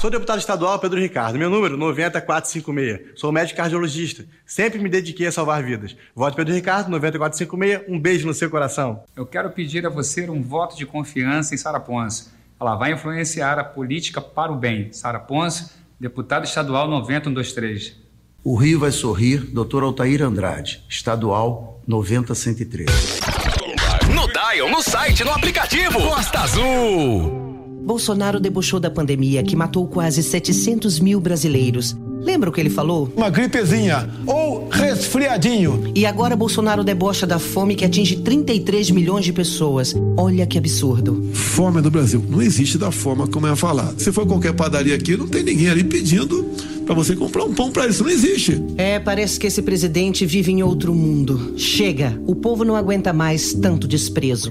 Sou 0.00 0.08
deputado 0.08 0.38
estadual 0.38 0.78
Pedro 0.78 0.98
Ricardo. 0.98 1.38
Meu 1.38 1.50
número 1.50 1.76
90456. 1.76 3.20
Sou 3.20 3.30
médico 3.30 3.58
cardiologista. 3.58 4.24
Sempre 4.46 4.78
me 4.78 4.88
dediquei 4.88 5.26
a 5.26 5.32
salvar 5.32 5.62
vidas. 5.62 5.94
Voto 6.16 6.34
Pedro 6.34 6.54
Ricardo 6.54 6.90
90456. 6.90 7.82
Um 7.86 8.00
beijo 8.00 8.26
no 8.26 8.32
seu 8.32 8.48
coração. 8.48 9.02
Eu 9.14 9.26
quero 9.26 9.50
pedir 9.50 9.84
a 9.84 9.90
você 9.90 10.30
um 10.30 10.40
voto 10.40 10.74
de 10.74 10.86
confiança 10.86 11.54
em 11.54 11.58
Sara 11.58 11.78
Ponce. 11.78 12.30
Ela 12.58 12.74
vai 12.76 12.94
influenciar 12.94 13.58
a 13.58 13.64
política 13.64 14.22
para 14.22 14.50
o 14.50 14.56
bem. 14.56 14.90
Sara 14.90 15.20
Ponce, 15.20 15.72
deputada 16.00 16.46
estadual 16.46 16.88
90123. 16.88 17.94
O 18.42 18.56
Rio 18.56 18.80
vai 18.80 18.90
sorrir, 18.90 19.40
Dr. 19.52 19.82
Altair 19.82 20.22
Andrade, 20.22 20.82
estadual 20.88 21.82
90103. 21.86 23.49
Dial, 24.50 24.68
no 24.68 24.82
site, 24.82 25.22
no 25.22 25.30
aplicativo. 25.30 26.00
Costa 26.08 26.40
Azul. 26.40 27.30
Bolsonaro 27.84 28.40
debochou 28.40 28.80
da 28.80 28.90
pandemia 28.90 29.44
que 29.44 29.54
matou 29.54 29.86
quase 29.86 30.22
700 30.24 30.98
mil 30.98 31.20
brasileiros. 31.20 31.96
Lembra 32.20 32.50
o 32.50 32.52
que 32.52 32.60
ele 32.60 32.70
falou? 32.70 33.10
Uma 33.16 33.30
gripezinha 33.30 34.08
ou 34.26 34.68
resfriadinho. 34.68 35.90
E 35.94 36.04
agora 36.04 36.36
Bolsonaro 36.36 36.84
debocha 36.84 37.26
da 37.26 37.38
fome 37.38 37.74
que 37.74 37.84
atinge 37.84 38.16
33 38.16 38.90
milhões 38.90 39.24
de 39.24 39.32
pessoas. 39.32 39.94
Olha 40.16 40.46
que 40.46 40.58
absurdo. 40.58 41.30
Fome 41.32 41.80
no 41.80 41.90
Brasil 41.90 42.24
não 42.28 42.42
existe 42.42 42.76
da 42.76 42.90
forma 42.90 43.26
como 43.26 43.46
é 43.46 43.56
falado. 43.56 44.00
Se 44.00 44.12
for 44.12 44.26
qualquer 44.26 44.52
padaria 44.52 44.94
aqui, 44.94 45.16
não 45.16 45.26
tem 45.26 45.42
ninguém 45.42 45.70
ali 45.70 45.82
pedindo 45.82 46.44
para 46.90 46.94
você 46.94 47.14
comprar 47.14 47.44
um 47.44 47.54
pão 47.54 47.70
para 47.70 47.86
isso. 47.86 48.02
Não 48.02 48.10
existe. 48.10 48.60
É, 48.76 48.98
parece 48.98 49.38
que 49.38 49.46
esse 49.46 49.62
presidente 49.62 50.26
vive 50.26 50.50
em 50.50 50.62
outro 50.62 50.92
mundo. 50.92 51.54
Chega, 51.56 52.20
o 52.26 52.34
povo 52.34 52.64
não 52.64 52.74
aguenta 52.74 53.12
mais 53.12 53.54
tanto 53.54 53.86
desprezo. 53.86 54.50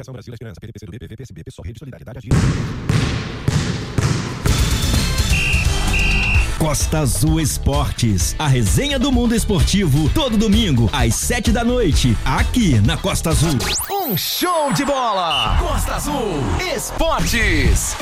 Costa 6.59 6.99
Azul 6.99 7.39
Esportes, 7.39 8.35
a 8.37 8.45
resenha 8.45 8.99
do 8.99 9.13
mundo 9.13 9.33
esportivo, 9.33 10.09
todo 10.09 10.37
domingo, 10.37 10.89
às 10.91 11.15
sete 11.15 11.53
da 11.53 11.63
noite, 11.63 12.17
aqui 12.25 12.77
na 12.81 12.97
Costa 12.97 13.29
Azul. 13.29 13.57
Um 13.89 14.17
show 14.17 14.73
de 14.73 14.83
bola. 14.83 15.57
Costa 15.57 15.95
Azul 15.95 16.33
Esportes. 16.75 17.95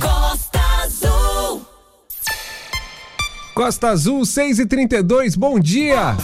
Costa 0.00 0.60
Azul. 0.82 1.64
Costa 3.54 3.88
Azul 3.90 4.26
6 4.26 4.58
e 4.58 4.66
32 4.66 5.36
bom 5.36 5.60
dia! 5.60 6.16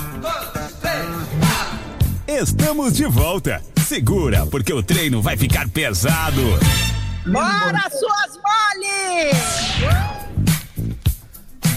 Estamos 2.27 2.95
de 2.95 3.07
volta. 3.07 3.63
Segura, 3.87 4.45
porque 4.47 4.73
o 4.73 4.83
treino 4.83 5.23
vai 5.23 5.37
ficar 5.37 5.69
pesado. 5.69 6.43
Bora, 7.25 7.89
suas 7.91 8.41
moles! 8.43 10.12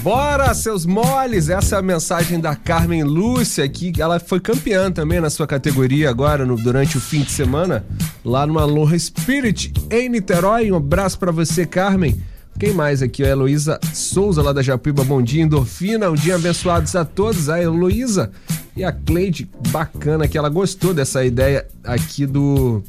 Bora, 0.06 0.54
seus 0.54 0.86
moles! 0.86 1.50
Essa 1.50 1.78
é 1.78 1.80
a 1.80 1.82
mensagem 1.82 2.40
da 2.40 2.56
Carmen 2.56 3.04
Lúcia 3.04 3.66
aqui. 3.66 3.92
Ela 3.98 4.20
foi 4.20 4.40
campeã 4.40 4.92
também 4.92 5.20
na 5.20 5.32
sua 5.32 5.48
categoria 5.48 6.12
agora, 6.12 6.46
no, 6.46 6.56
durante 6.56 6.96
o 6.96 7.02
fim 7.02 7.24
de 7.24 7.32
semana, 7.32 7.84
lá 8.24 8.46
no 8.46 8.60
Aloha 8.60 9.00
Spirit, 9.00 9.74
em 9.90 10.08
Niterói. 10.08 10.72
Um 10.72 10.76
abraço 10.76 11.18
para 11.18 11.32
você, 11.32 11.66
Carmen. 11.66 12.22
Quem 12.60 12.72
mais 12.72 13.02
aqui? 13.02 13.24
A 13.24 13.30
Heloísa 13.30 13.80
Souza, 13.96 14.44
lá 14.44 14.54
da 14.54 14.62
Japiba. 14.62 15.04
Bom 15.04 15.24
dia, 15.24 15.42
endorfina. 15.42 16.12
Um 16.12 16.14
dia 16.14 16.36
abençoados 16.36 16.96
a 16.96 17.04
todos. 17.04 17.50
A 17.50 17.60
Heloísa 17.60 18.30
e 18.78 18.84
a 18.84 18.92
Cleide, 18.92 19.50
bacana, 19.72 20.28
que 20.28 20.38
ela 20.38 20.50
gostou 20.50 20.94
dessa 20.94 21.26
ideia 21.26 21.66
aqui 21.84 22.28
do 22.28 22.84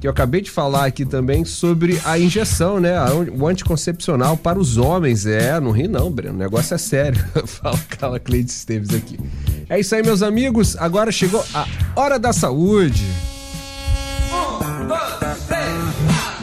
que 0.00 0.06
eu 0.06 0.10
acabei 0.10 0.40
de 0.40 0.50
falar 0.50 0.86
aqui 0.86 1.04
também 1.04 1.44
sobre 1.44 2.00
a 2.04 2.18
injeção, 2.18 2.78
né? 2.78 2.94
O 3.38 3.46
anticoncepcional 3.46 4.36
para 4.36 4.58
os 4.58 4.76
homens. 4.76 5.26
É, 5.26 5.58
não 5.60 5.70
ri 5.70 5.88
não, 5.88 6.10
Breno. 6.10 6.34
O 6.34 6.38
negócio 6.38 6.74
é 6.74 6.78
sério. 6.78 7.22
Fala 7.46 7.76
aquela 7.76 8.20
Cleide 8.20 8.50
Esteves 8.50 8.94
aqui. 8.94 9.18
É 9.68 9.78
isso 9.78 9.94
aí, 9.94 10.02
meus 10.02 10.22
amigos. 10.22 10.76
Agora 10.76 11.10
chegou 11.10 11.44
a 11.54 11.66
hora 11.96 12.18
da 12.18 12.32
saúde. 12.32 13.04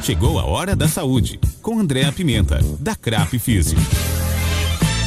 Chegou 0.02 0.40
a 0.40 0.46
hora 0.46 0.76
da 0.76 0.88
saúde, 0.88 1.40
com 1.62 1.80
Andréa 1.80 2.12
Pimenta, 2.12 2.60
da 2.80 2.96
Crap 2.96 3.38
Físio. 3.38 3.78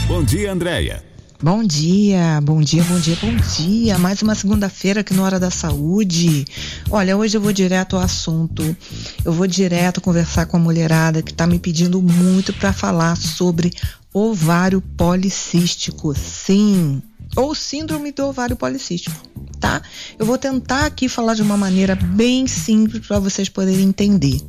Bom 0.06 0.22
dia, 0.22 0.52
Andréia. 0.52 1.09
Bom 1.42 1.64
dia, 1.64 2.38
bom 2.42 2.60
dia, 2.60 2.84
bom 2.84 3.00
dia, 3.00 3.16
bom 3.18 3.34
dia. 3.56 3.98
Mais 3.98 4.20
uma 4.20 4.34
segunda-feira 4.34 5.00
aqui 5.00 5.14
no 5.14 5.22
Hora 5.22 5.40
da 5.40 5.50
Saúde. 5.50 6.44
Olha, 6.90 7.16
hoje 7.16 7.34
eu 7.34 7.40
vou 7.40 7.50
direto 7.50 7.96
ao 7.96 8.02
assunto. 8.02 8.76
Eu 9.24 9.32
vou 9.32 9.46
direto 9.46 10.02
conversar 10.02 10.44
com 10.44 10.58
a 10.58 10.60
mulherada 10.60 11.22
que 11.22 11.32
tá 11.32 11.46
me 11.46 11.58
pedindo 11.58 12.02
muito 12.02 12.52
para 12.52 12.74
falar 12.74 13.16
sobre 13.16 13.72
ovário 14.12 14.82
policístico. 14.98 16.14
Sim, 16.14 17.00
ou 17.34 17.54
síndrome 17.54 18.12
do 18.12 18.26
ovário 18.26 18.54
policístico, 18.54 19.16
tá? 19.58 19.80
Eu 20.18 20.26
vou 20.26 20.36
tentar 20.36 20.84
aqui 20.84 21.08
falar 21.08 21.32
de 21.32 21.40
uma 21.40 21.56
maneira 21.56 21.94
bem 21.94 22.46
simples 22.46 23.06
para 23.06 23.18
vocês 23.18 23.48
poderem 23.48 23.88
entender. 23.88 24.42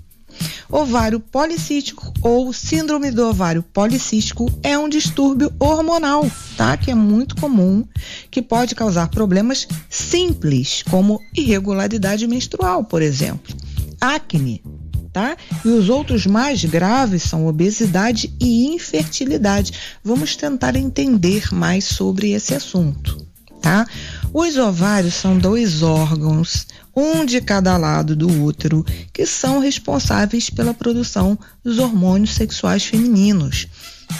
Ovário 0.69 1.19
policístico 1.19 2.13
ou 2.21 2.53
síndrome 2.53 3.11
do 3.11 3.27
ovário 3.27 3.61
policístico 3.61 4.51
é 4.63 4.77
um 4.77 4.87
distúrbio 4.87 5.51
hormonal, 5.59 6.29
tá? 6.55 6.77
Que 6.77 6.91
é 6.91 6.95
muito 6.95 7.35
comum, 7.35 7.85
que 8.29 8.41
pode 8.41 8.75
causar 8.75 9.09
problemas 9.09 9.67
simples, 9.89 10.83
como 10.89 11.19
irregularidade 11.35 12.27
menstrual, 12.27 12.83
por 12.83 13.01
exemplo, 13.01 13.55
acne, 13.99 14.63
tá? 15.11 15.35
E 15.65 15.67
os 15.67 15.89
outros 15.89 16.25
mais 16.25 16.63
graves 16.63 17.23
são 17.23 17.47
obesidade 17.47 18.33
e 18.39 18.67
infertilidade. 18.73 19.73
Vamos 20.03 20.35
tentar 20.35 20.75
entender 20.75 21.53
mais 21.53 21.85
sobre 21.85 22.31
esse 22.31 22.53
assunto, 22.53 23.17
tá? 23.61 23.85
Os 24.33 24.57
ovários 24.57 25.15
são 25.15 25.37
dois 25.37 25.83
órgãos, 25.83 26.65
um 26.95 27.25
de 27.25 27.41
cada 27.41 27.77
lado 27.77 28.15
do 28.15 28.27
útero, 28.43 28.85
que 29.13 29.25
são 29.25 29.59
responsáveis 29.59 30.49
pela 30.49 30.73
produção 30.73 31.37
dos 31.63 31.79
hormônios 31.79 32.33
sexuais 32.33 32.85
femininos 32.85 33.67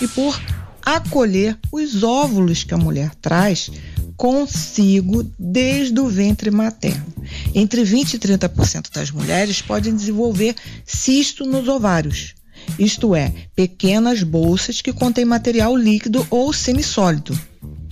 e 0.02 0.08
por 0.08 0.40
acolher 0.84 1.58
os 1.72 2.04
óvulos 2.04 2.64
que 2.64 2.74
a 2.74 2.78
mulher 2.78 3.14
traz 3.16 3.70
consigo 4.18 5.30
desde 5.38 6.00
o 6.00 6.08
ventre 6.08 6.52
materno. 6.52 7.06
Entre 7.54 7.84
20 7.84 8.14
e 8.14 8.20
30% 8.20 8.92
das 8.94 9.12
mulheres 9.12 9.62
podem 9.62 9.96
desenvolver 9.96 10.56
cisto 10.86 11.46
nos 11.46 11.68
ovários, 11.68 12.36
isto 12.78 13.16
é, 13.16 13.34
pequenas 13.56 14.24
bolsas 14.24 14.82
que 14.82 14.94
contêm 14.94 15.26
material 15.26 15.76
líquido 15.76 16.26
ou 16.30 16.54
semissólido, 16.54 17.40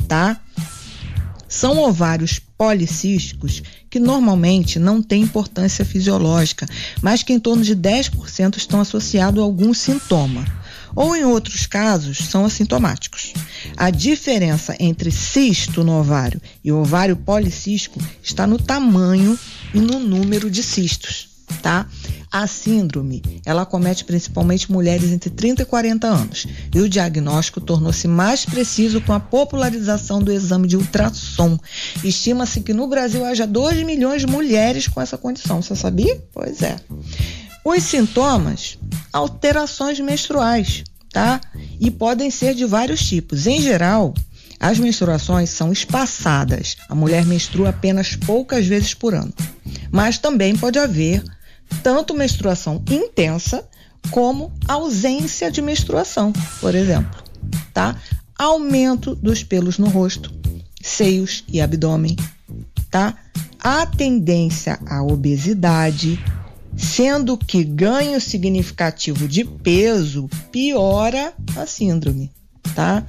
tá? 0.08 0.40
São 1.48 1.80
ovários 1.80 2.40
policísticos 2.58 3.64
que 3.90 4.00
normalmente 4.00 4.78
não 4.78 5.02
têm 5.02 5.24
importância 5.24 5.84
fisiológica, 5.84 6.68
mas 7.02 7.24
que 7.24 7.34
em 7.34 7.40
torno 7.40 7.64
de 7.64 7.76
10% 7.76 8.58
estão 8.58 8.80
associados 8.80 9.42
a 9.42 9.44
algum 9.44 9.74
sintoma, 9.74 10.46
ou 10.96 11.16
em 11.16 11.24
outros 11.24 11.66
casos 11.66 12.18
são 12.18 12.46
assintomáticos. 12.46 13.34
A 13.76 13.90
diferença 13.90 14.76
entre 14.80 15.12
cisto 15.12 15.84
no 15.84 16.00
ovário 16.00 16.42
e 16.64 16.72
ovário 16.72 17.16
policístico 17.16 18.00
está 18.24 18.46
no 18.46 18.58
tamanho 18.58 19.38
e 19.74 19.80
no 19.80 20.00
número 20.00 20.50
de 20.50 20.64
cistos, 20.64 21.30
tá? 21.62 21.88
A 22.32 22.46
síndrome, 22.46 23.24
ela 23.44 23.64
acomete 23.64 24.06
principalmente 24.06 24.72
mulheres 24.72 25.12
entre 25.12 25.32
30 25.32 25.64
e 25.64 25.66
40 25.66 26.08
anos, 26.08 26.46
e 26.74 26.80
o 26.80 26.88
diagnóstico 26.88 27.60
tornou-se 27.60 28.08
mais 28.08 28.46
preciso 28.46 29.02
com 29.02 29.14
a 29.14 29.20
popularização 29.20 30.22
do 30.22 30.32
exame 30.32 30.68
de 30.68 30.78
ultrassom. 30.78 31.58
Estima-se 32.04 32.62
que 32.62 32.74
no 32.74 32.88
Brasil 32.88 33.26
haja 33.26 33.48
2 33.48 33.84
milhões 33.84 34.22
de 34.22 34.28
mulheres 34.28 34.88
com 34.88 35.02
essa 35.02 35.18
condição. 35.18 35.60
Você 35.62 35.76
sabia? 35.76 36.24
Pois 36.32 36.62
é. 36.62 36.76
Os 37.66 37.84
sintomas, 37.84 38.78
alterações 39.12 40.00
menstruais, 40.00 40.84
tá? 41.12 41.42
E 41.80 41.90
podem 41.90 42.30
ser 42.30 42.54
de 42.54 42.66
vários 42.66 43.02
tipos. 43.02 43.48
Em 43.48 43.60
geral, 43.60 44.14
as 44.60 44.78
menstruações 44.78 45.50
são 45.50 45.72
espaçadas. 45.72 46.76
A 46.88 46.94
mulher 46.94 47.26
menstrua 47.26 47.70
apenas 47.70 48.16
poucas 48.16 48.68
vezes 48.68 48.94
por 48.94 49.16
ano. 49.16 49.34
Mas 49.92 50.18
também 50.18 50.56
pode 50.56 50.78
haver 50.78 51.24
tanto 51.84 52.14
menstruação 52.14 52.82
intensa 52.90 53.68
como 54.12 54.52
ausência 54.68 55.52
de 55.52 55.62
menstruação, 55.62 56.34
por 56.60 56.74
exemplo, 56.74 57.22
tá? 57.74 57.96
Aumento 58.38 59.16
dos 59.16 59.44
pelos 59.44 59.78
no 59.78 59.88
rosto, 59.90 60.34
seios 60.82 61.44
e 61.48 61.60
abdômen, 61.62 62.16
tá? 62.90 63.16
A 63.60 63.86
tendência 63.86 64.80
à 64.88 65.04
obesidade, 65.04 66.18
sendo 66.78 67.38
que 67.38 67.64
ganho 67.64 68.20
significativo 68.22 69.28
de 69.28 69.44
peso 69.44 70.30
piora 70.52 71.34
a 71.58 71.66
síndrome, 71.66 72.32
tá? 72.74 73.06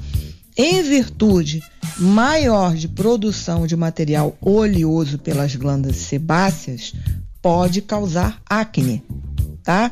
Em 0.57 0.83
virtude 0.83 1.63
maior 1.97 2.75
de 2.75 2.89
produção 2.89 3.67
de 3.67 3.77
material 3.77 4.37
oleoso 4.41 5.19
pelas 5.19 5.55
glândulas 5.55 5.97
sebáceas, 5.97 6.93
pode 7.43 7.83
causar 7.83 8.41
acne, 8.49 9.03
tá? 9.63 9.91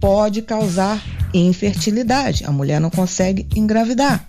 Pode 0.00 0.42
causar 0.42 1.02
infertilidade. 1.32 2.44
A 2.44 2.52
mulher 2.52 2.80
não 2.80 2.90
consegue 2.90 3.46
engravidar, 3.54 4.28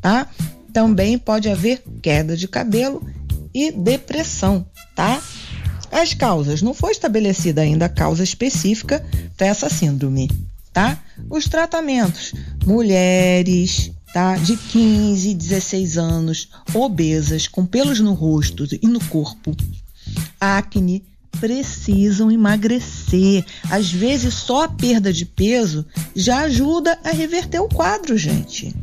tá? 0.00 0.26
Também 0.72 1.18
pode 1.18 1.48
haver 1.48 1.82
queda 2.00 2.36
de 2.36 2.48
cabelo 2.48 3.06
e 3.54 3.70
depressão, 3.70 4.66
tá? 4.94 5.22
As 5.90 6.14
causas, 6.14 6.62
não 6.62 6.72
foi 6.72 6.92
estabelecida 6.92 7.60
ainda 7.60 7.84
a 7.84 7.90
causa 7.90 8.24
específica 8.24 9.04
para 9.36 9.46
essa 9.46 9.68
síndrome, 9.68 10.30
tá? 10.72 10.98
Os 11.28 11.44
tratamentos, 11.44 12.32
mulheres, 12.64 13.92
tá? 14.12 14.36
De 14.36 14.56
15, 14.56 15.34
16 15.34 15.98
anos, 15.98 16.48
obesas, 16.72 17.46
com 17.46 17.66
pelos 17.66 18.00
no 18.00 18.14
rosto 18.14 18.66
e 18.80 18.86
no 18.86 19.04
corpo, 19.04 19.54
acne, 20.40 21.04
precisam 21.40 22.30
emagrecer. 22.30 23.44
Às 23.70 23.90
vezes, 23.90 24.34
só 24.34 24.64
a 24.64 24.68
perda 24.68 25.12
de 25.12 25.24
peso 25.24 25.84
já 26.14 26.40
ajuda 26.40 26.98
a 27.04 27.10
reverter 27.10 27.60
o 27.60 27.68
quadro, 27.68 28.16
gente. 28.16 28.74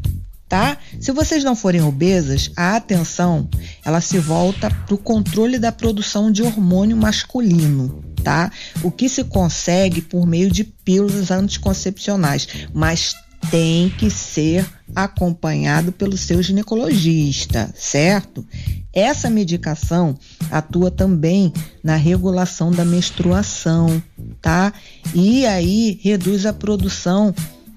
Tá? 0.48 0.78
Se 1.00 1.12
vocês 1.12 1.44
não 1.44 1.56
forem 1.56 1.82
obesas, 1.82 2.52
a 2.56 2.76
atenção 2.76 3.48
ela 3.86 4.02
se 4.02 4.18
volta 4.18 4.70
para 4.72 4.96
o 4.96 4.98
controle 4.98 5.60
da 5.60 5.72
produção 5.72 6.32
de 6.32 6.42
hormônio 6.42 6.98
masculino, 6.98 8.04
tá? 8.24 8.52
O 8.82 8.90
que 8.90 9.08
se 9.08 9.24
consegue 9.24 10.02
por 10.02 10.26
meio 10.26 10.50
de 10.50 10.64
pílulas 10.64 11.30
anticoncepcionais, 11.30 12.48
mas 12.74 13.14
tem 13.50 13.90
que 13.90 14.10
ser 14.10 14.68
acompanhado 14.96 15.92
pelo 15.92 16.18
seu 16.18 16.42
ginecologista, 16.42 17.74
certo? 17.76 18.46
Essa 18.94 19.30
medicação 19.30 20.18
atua 20.52 20.90
também 20.90 21.54
na 21.84 21.96
regulação 21.96 22.72
da 22.72 22.84
menstruação, 22.84 24.02
tá? 24.42 24.74
E 25.14 25.46
aí 25.46 26.00
reduz 26.02 26.46
a 26.46 26.54
produção 26.54 27.34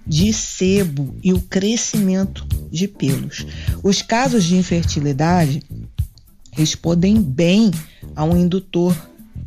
de 0.07 0.33
sebo 0.33 1.14
e 1.22 1.33
o 1.33 1.40
crescimento 1.40 2.46
de 2.70 2.88
pelos. 2.88 3.46
Os 3.83 4.03
casos 4.03 4.44
de 4.44 4.57
infertilidade 4.57 5.62
respondem 6.51 7.20
bem 7.20 7.70
a 8.16 8.25
um 8.25 8.37
indutor 8.37 8.96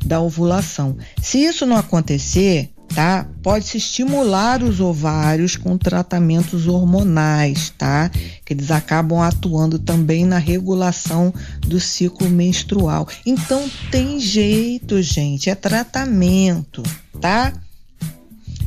da 0.06 0.22
ovulação. 0.22 0.98
Se 1.22 1.40
isso 1.40 1.66
não 1.66 1.76
acontecer, 1.76 2.70
tá? 2.96 3.28
Pode-se 3.44 3.78
estimular 3.78 4.64
os 4.64 4.80
ovários 4.80 5.58
com 5.58 5.78
tratamentos 5.78 6.66
hormonais, 6.66 7.72
tá? 7.78 8.10
Que 8.46 8.54
eles 8.54 8.72
acabam 8.72 9.20
atuando 9.20 9.78
também 9.78 10.26
na 10.26 10.38
regulação 10.38 11.34
do 11.60 11.80
ciclo 11.80 12.30
menstrual. 12.30 13.08
Então 13.26 13.70
tem 13.92 14.18
jeito, 14.20 15.02
gente, 15.02 15.50
é 15.50 15.56
tratamento, 15.56 16.82
tá? 17.20 17.52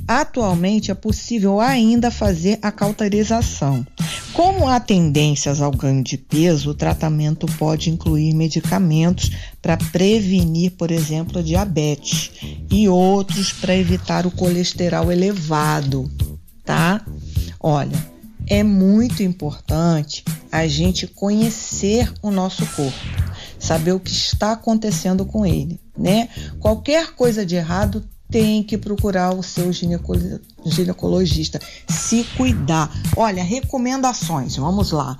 Atualmente 0.08 0.90
é 0.90 0.94
possível 0.94 1.60
ainda 1.60 2.10
fazer 2.10 2.58
a 2.62 2.72
cauterização. 2.72 3.86
Como 4.32 4.66
há 4.66 4.80
tendências 4.80 5.60
ao 5.60 5.70
ganho 5.70 6.02
de 6.02 6.16
peso, 6.16 6.70
o 6.70 6.74
tratamento 6.74 7.46
pode 7.58 7.90
incluir 7.90 8.32
medicamentos 8.32 9.30
para 9.60 9.76
prevenir, 9.76 10.70
por 10.72 10.90
exemplo, 10.90 11.42
diabetes 11.42 12.30
e 12.70 12.88
outros 12.88 13.52
para 13.52 13.76
evitar 13.76 14.26
o 14.26 14.30
colesterol 14.30 15.12
elevado, 15.12 16.10
tá? 16.64 17.04
Olha, 17.60 17.98
é 18.46 18.62
muito 18.62 19.22
importante 19.22 20.24
a 20.50 20.66
gente 20.66 21.06
conhecer 21.06 22.10
o 22.22 22.30
nosso 22.30 22.64
corpo, 22.68 22.96
saber 23.58 23.92
o 23.92 24.00
que 24.00 24.10
está 24.10 24.52
acontecendo 24.52 25.26
com 25.26 25.44
ele, 25.44 25.78
né? 25.96 26.30
Qualquer 26.58 27.14
coisa 27.14 27.44
de 27.44 27.56
errado 27.56 28.02
tem 28.30 28.62
que 28.62 28.76
procurar 28.76 29.34
o 29.34 29.42
seu 29.42 29.72
ginecologista, 29.72 31.60
se 31.88 32.24
cuidar. 32.36 32.90
Olha, 33.16 33.42
recomendações, 33.42 34.56
vamos 34.56 34.90
lá. 34.92 35.18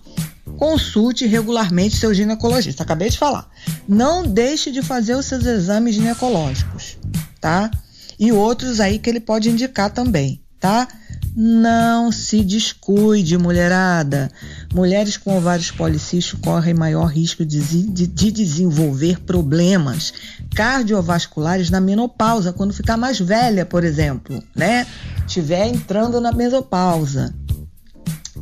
Consulte 0.57 1.27
regularmente 1.27 1.97
seu 1.97 2.13
ginecologista. 2.13 2.83
Acabei 2.83 3.11
de 3.11 3.19
falar. 3.19 3.49
Não 3.89 4.23
deixe 4.23 4.71
de 4.71 4.83
fazer 4.83 5.15
os 5.15 5.27
seus 5.27 5.45
exames 5.45 5.95
ginecológicos, 5.95 6.99
tá? 7.41 7.71
E 8.19 8.33
outros 8.33 8.81
aí 8.81 8.99
que 8.99 9.09
ele 9.09 9.21
pode 9.21 9.49
indicar 9.49 9.91
também, 9.91 10.41
tá? 10.59 10.89
Não 11.37 12.11
se 12.11 12.43
descuide, 12.43 13.39
mulherada. 13.39 14.29
Mulheres 14.75 15.17
com 15.17 15.37
ovários 15.37 15.71
policísticos 15.71 16.41
correm 16.41 16.75
maior 16.75 17.07
risco 17.07 17.45
de, 17.45 17.61
de, 17.61 18.33
desenvolver 18.33 19.21
problemas 19.21 20.13
cardiovasculares 20.55 21.71
na 21.71 21.81
menopausa, 21.81 22.53
quando 22.53 22.73
ficar 22.73 22.97
mais 22.97 23.19
velha, 23.19 23.65
por 23.65 23.85
exemplo, 23.85 24.43
né? 24.55 24.87
Estiver 25.27 25.67
entrando 25.67 26.21
na 26.21 26.33
menopausa. 26.33 27.35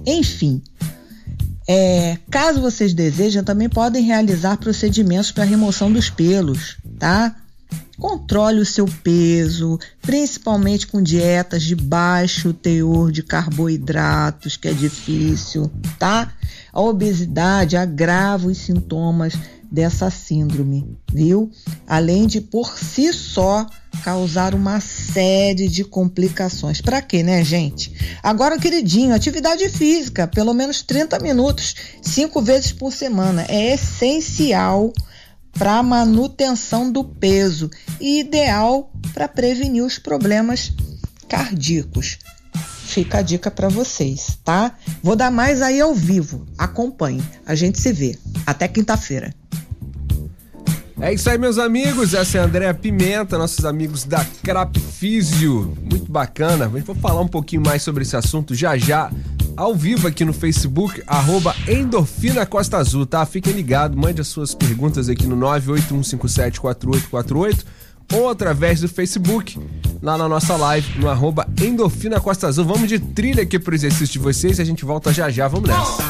Enfim, 0.06 0.62
é, 1.68 2.16
caso 2.30 2.60
vocês 2.60 2.94
desejem, 2.94 3.42
também 3.42 3.68
podem 3.68 4.04
realizar 4.04 4.56
procedimentos 4.56 5.32
para 5.32 5.44
remoção 5.44 5.92
dos 5.92 6.08
pelos, 6.08 6.76
tá? 6.98 7.34
Controle 7.98 8.60
o 8.60 8.66
seu 8.66 8.86
peso, 9.02 9.78
principalmente 10.02 10.86
com 10.86 11.02
dietas 11.02 11.62
de 11.62 11.74
baixo 11.74 12.52
teor 12.52 13.10
de 13.10 13.22
carboidratos, 13.22 14.56
que 14.56 14.68
é 14.68 14.72
difícil, 14.72 15.70
tá? 15.98 16.32
A 16.72 16.80
obesidade 16.80 17.76
agrava 17.76 18.46
os 18.48 18.58
sintomas 18.58 19.32
dessa 19.70 20.10
síndrome, 20.10 20.96
viu? 21.12 21.50
Além 21.86 22.26
de 22.26 22.40
por 22.40 22.78
si 22.78 23.12
só 23.12 23.66
causar 24.02 24.54
uma 24.54 24.80
série 24.80 25.68
de 25.68 25.84
complicações. 25.84 26.80
Para 26.80 27.02
quê, 27.02 27.22
né, 27.22 27.42
gente? 27.42 27.92
Agora, 28.22 28.58
queridinho, 28.58 29.14
atividade 29.14 29.68
física, 29.68 30.26
pelo 30.26 30.54
menos 30.54 30.82
30 30.82 31.18
minutos, 31.18 31.74
cinco 32.02 32.40
vezes 32.42 32.72
por 32.72 32.92
semana, 32.92 33.44
é 33.48 33.74
essencial 33.74 34.92
para 35.52 35.82
manutenção 35.82 36.90
do 36.90 37.02
peso 37.02 37.70
e 38.00 38.20
ideal 38.20 38.92
para 39.14 39.26
prevenir 39.26 39.82
os 39.82 39.98
problemas 39.98 40.72
cardíacos. 41.28 42.18
Fica 42.96 43.18
a 43.18 43.22
dica 43.22 43.50
para 43.50 43.68
vocês, 43.68 44.38
tá? 44.42 44.72
Vou 45.02 45.14
dar 45.14 45.30
mais 45.30 45.60
aí 45.60 45.82
ao 45.82 45.94
vivo. 45.94 46.46
Acompanhe. 46.56 47.22
A 47.44 47.54
gente 47.54 47.78
se 47.78 47.92
vê. 47.92 48.18
Até 48.46 48.66
quinta-feira. 48.66 49.34
É 50.98 51.12
isso 51.12 51.28
aí, 51.28 51.36
meus 51.36 51.58
amigos. 51.58 52.14
Essa 52.14 52.38
é 52.38 52.40
a 52.40 52.44
Andréa 52.44 52.72
Pimenta, 52.72 53.36
nossos 53.36 53.66
amigos 53.66 54.04
da 54.04 54.24
Crap 54.42 54.80
Físio. 54.80 55.76
Muito 55.82 56.10
bacana. 56.10 56.70
Vai 56.70 56.80
falar 56.80 57.20
um 57.20 57.28
pouquinho 57.28 57.60
mais 57.60 57.82
sobre 57.82 58.02
esse 58.02 58.16
assunto 58.16 58.54
já 58.54 58.78
já, 58.78 59.12
ao 59.54 59.74
vivo 59.74 60.08
aqui 60.08 60.24
no 60.24 60.32
Facebook, 60.32 61.02
arroba 61.06 61.54
Endorfina 61.68 62.46
Costa 62.46 62.78
Azul, 62.78 63.04
tá? 63.04 63.26
Fiquem 63.26 63.52
ligados, 63.52 63.94
mande 63.94 64.22
as 64.22 64.28
suas 64.28 64.54
perguntas 64.54 65.10
aqui 65.10 65.26
no 65.26 65.36
981574848 65.36 67.62
ou 68.12 68.28
através 68.30 68.80
do 68.80 68.88
Facebook, 68.88 69.58
lá 70.02 70.16
na 70.16 70.28
nossa 70.28 70.56
live, 70.56 70.98
no 70.98 71.08
arroba 71.08 71.46
Costa 72.22 72.48
Azul. 72.48 72.64
Vamos 72.64 72.88
de 72.88 72.98
trilha 72.98 73.42
aqui 73.42 73.58
pro 73.58 73.74
exercício 73.74 74.14
de 74.14 74.18
vocês 74.18 74.58
e 74.58 74.62
a 74.62 74.64
gente 74.64 74.84
volta 74.84 75.12
já 75.12 75.30
já. 75.30 75.48
Vamos 75.48 75.68
nessa. 75.68 76.02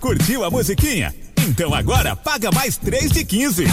Curtiu 0.00 0.44
a 0.44 0.50
musiquinha? 0.50 1.14
Então 1.48 1.74
agora 1.74 2.16
paga 2.16 2.50
mais 2.50 2.76
3 2.76 3.12
de 3.12 3.24
15. 3.24 3.66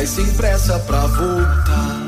Sai 0.00 0.06
sem 0.06 0.26
pressa 0.32 0.78
pra 0.80 1.06
voltar. 1.06 2.00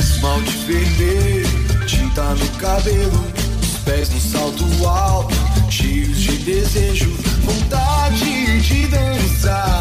Esmalte 0.00 0.56
vermelho, 0.66 1.86
tinta 1.86 2.22
no 2.34 2.48
cabelo, 2.58 3.24
pés 3.84 4.10
no 4.10 4.20
salto 4.20 4.86
alto, 4.86 5.36
cheios 5.70 6.18
de 6.18 6.38
desejo, 6.38 7.16
vontade 7.44 8.60
de 8.62 8.86
dançar 8.88 9.73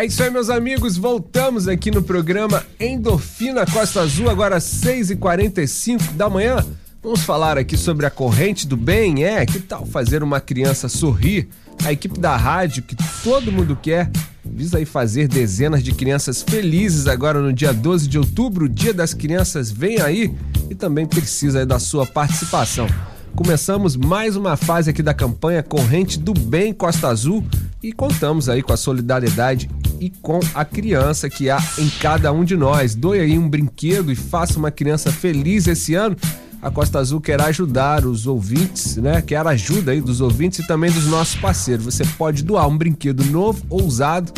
É 0.00 0.06
isso 0.06 0.22
aí, 0.22 0.30
meus 0.30 0.48
amigos. 0.48 0.96
Voltamos 0.96 1.68
aqui 1.68 1.90
no 1.90 2.02
programa 2.02 2.64
Endorfina 2.80 3.66
Costa 3.66 4.00
Azul, 4.00 4.30
agora 4.30 4.56
às 4.56 4.64
6h45 4.64 6.12
da 6.12 6.26
manhã. 6.26 6.64
Vamos 7.02 7.20
falar 7.20 7.58
aqui 7.58 7.76
sobre 7.76 8.06
a 8.06 8.10
corrente 8.10 8.66
do 8.66 8.78
bem. 8.78 9.24
É, 9.24 9.44
que 9.44 9.60
tal 9.60 9.84
fazer 9.84 10.22
uma 10.22 10.40
criança 10.40 10.88
sorrir? 10.88 11.50
A 11.84 11.92
equipe 11.92 12.18
da 12.18 12.34
rádio, 12.34 12.82
que 12.82 12.96
todo 13.22 13.52
mundo 13.52 13.76
quer, 13.76 14.10
visa 14.42 14.78
aí 14.78 14.86
fazer 14.86 15.28
dezenas 15.28 15.82
de 15.82 15.92
crianças 15.92 16.40
felizes 16.40 17.06
agora 17.06 17.38
no 17.42 17.52
dia 17.52 17.74
12 17.74 18.08
de 18.08 18.18
outubro. 18.18 18.64
O 18.64 18.68
Dia 18.70 18.94
das 18.94 19.12
Crianças 19.12 19.70
vem 19.70 20.00
aí 20.00 20.34
e 20.70 20.74
também 20.74 21.04
precisa 21.04 21.66
da 21.66 21.78
sua 21.78 22.06
participação. 22.06 22.86
Começamos 23.34 23.96
mais 23.96 24.36
uma 24.36 24.56
fase 24.56 24.90
aqui 24.90 25.02
da 25.02 25.14
campanha 25.14 25.62
Corrente 25.62 26.18
do 26.18 26.34
Bem 26.34 26.72
Costa 26.72 27.08
Azul 27.08 27.44
e 27.82 27.92
contamos 27.92 28.48
aí 28.48 28.62
com 28.62 28.72
a 28.72 28.76
solidariedade 28.76 29.70
e 29.98 30.10
com 30.10 30.40
a 30.54 30.64
criança 30.64 31.30
que 31.30 31.48
há 31.48 31.58
em 31.78 31.88
cada 31.88 32.32
um 32.32 32.44
de 32.44 32.56
nós. 32.56 32.94
Doe 32.94 33.20
aí 33.20 33.38
um 33.38 33.48
brinquedo 33.48 34.12
e 34.12 34.16
faça 34.16 34.58
uma 34.58 34.70
criança 34.70 35.10
feliz 35.10 35.66
esse 35.66 35.94
ano. 35.94 36.16
A 36.60 36.70
Costa 36.70 36.98
Azul 36.98 37.20
quer 37.20 37.40
ajudar 37.40 38.04
os 38.04 38.26
ouvintes, 38.26 38.96
né? 38.96 39.22
Quer 39.22 39.46
ajuda 39.46 39.92
aí 39.92 40.00
dos 40.00 40.20
ouvintes 40.20 40.58
e 40.58 40.66
também 40.66 40.90
dos 40.90 41.06
nossos 41.06 41.36
parceiros. 41.36 41.86
Você 41.86 42.04
pode 42.18 42.42
doar 42.42 42.68
um 42.68 42.76
brinquedo 42.76 43.24
novo 43.24 43.64
ou 43.70 43.82
usado, 43.82 44.30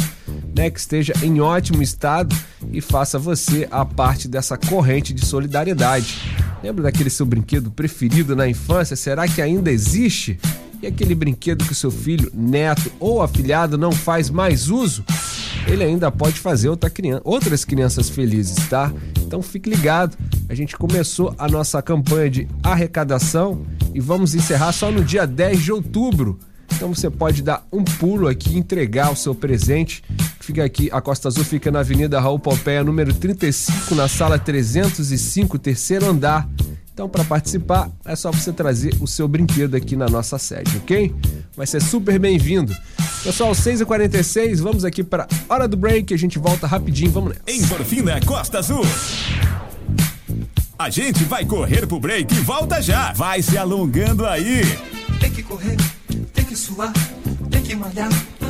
né, 0.55 0.71
que 0.71 0.79
esteja 0.79 1.13
em 1.23 1.41
ótimo 1.41 1.83
estado 1.83 2.35
e 2.71 2.81
faça 2.81 3.19
você 3.19 3.67
a 3.71 3.85
parte 3.85 4.29
dessa 4.29 4.57
corrente 4.57 5.13
de 5.13 5.25
solidariedade. 5.25 6.19
Lembra 6.63 6.85
daquele 6.85 7.11
seu 7.11 7.27
brinquedo 7.27 7.71
preferido 7.71 8.37
na 8.37 8.49
infância? 8.49 8.95
Será 8.95 9.27
que 9.27 9.43
ainda 9.43 9.71
existe? 9.71 10.39
E 10.83 10.87
aquele 10.87 11.15
brinquedo 11.15 11.65
que 11.65 11.73
o 11.73 11.77
seu 11.77 11.91
filho, 11.91 12.31
neto 12.35 12.91
ou 12.99 13.23
afilhado 13.23 13.79
não 13.79 13.93
faz 13.93 14.29
mais 14.29 14.69
uso? 14.69 15.05
Ele 15.67 15.85
ainda 15.85 16.11
pode 16.11 16.41
fazer 16.41 16.69
outra 16.69 16.91
criança, 16.91 17.23
outras 17.25 17.65
crianças 17.65 18.09
felizes, 18.09 18.57
tá? 18.69 18.93
Então 19.21 19.41
fique 19.41 19.71
ligado. 19.71 20.17
A 20.49 20.55
gente 20.55 20.77
começou 20.77 21.35
a 21.39 21.49
nossa 21.49 21.81
campanha 21.81 22.29
de 22.29 22.49
arrecadação 22.63 23.65
e 23.95 24.01
vamos 24.01 24.35
encerrar 24.35 24.73
só 24.73 24.91
no 24.91 25.05
dia 25.05 25.25
10 25.25 25.63
de 25.63 25.73
outubro. 25.73 26.39
Então 26.75 26.93
você 26.93 27.09
pode 27.11 27.43
dar 27.43 27.67
um 27.73 27.85
pulo 27.85 28.29
aqui 28.29 28.55
e 28.55 28.59
entregar 28.59 29.13
o 29.13 29.17
seu 29.17 29.35
presente. 29.35 30.03
Fica 30.41 30.65
aqui, 30.65 30.89
a 30.93 31.01
Costa 31.01 31.29
Azul 31.29 31.45
fica 31.45 31.71
na 31.71 31.81
Avenida 31.81 32.21
Raul 32.21 32.39
Pompeia, 32.39 32.83
número 32.83 33.15
35, 33.15 33.95
na 33.95 34.09
sala 34.09 34.39
305, 34.39 35.59
terceiro 35.59 36.07
andar. 36.07 36.49
Então, 36.93 37.09
para 37.09 37.25
participar, 37.25 37.91
é 38.05 38.15
só 38.15 38.31
você 38.31 38.53
trazer 38.53 38.95
o 39.01 39.07
seu 39.07 39.27
brinquedo 39.27 39.75
aqui 39.75 39.97
na 39.97 40.07
nossa 40.09 40.37
sede, 40.39 40.77
ok? 40.77 41.15
Vai 41.57 41.67
ser 41.67 41.81
super 41.81 42.19
bem-vindo. 42.19 42.75
Pessoal, 43.25 43.53
6h46, 43.53 44.57
vamos 44.57 44.85
aqui 44.85 45.03
para 45.03 45.27
hora 45.49 45.67
do 45.67 45.77
break. 45.77 46.13
A 46.13 46.19
gente 46.19 46.39
volta 46.39 46.67
rapidinho, 46.67 47.11
vamos 47.11 47.31
nessa. 47.31 47.43
Endorfina 47.65 48.21
Costa 48.27 48.59
Azul. 48.59 48.85
A 50.79 50.91
gente 50.91 51.25
vai 51.25 51.47
correr 51.47 51.87
pro 51.87 52.01
break 52.01 52.35
e 52.35 52.39
volta 52.41 52.83
já. 52.83 53.13
Vai 53.13 53.41
se 53.41 53.57
alongando 53.57 54.27
aí. 54.27 54.63
Tem 55.21 55.31
que 55.31 55.43
correr, 55.43 55.77
tem 56.53 56.55
que 56.55 56.57
suar, 56.57 56.93
tem 57.51 58.42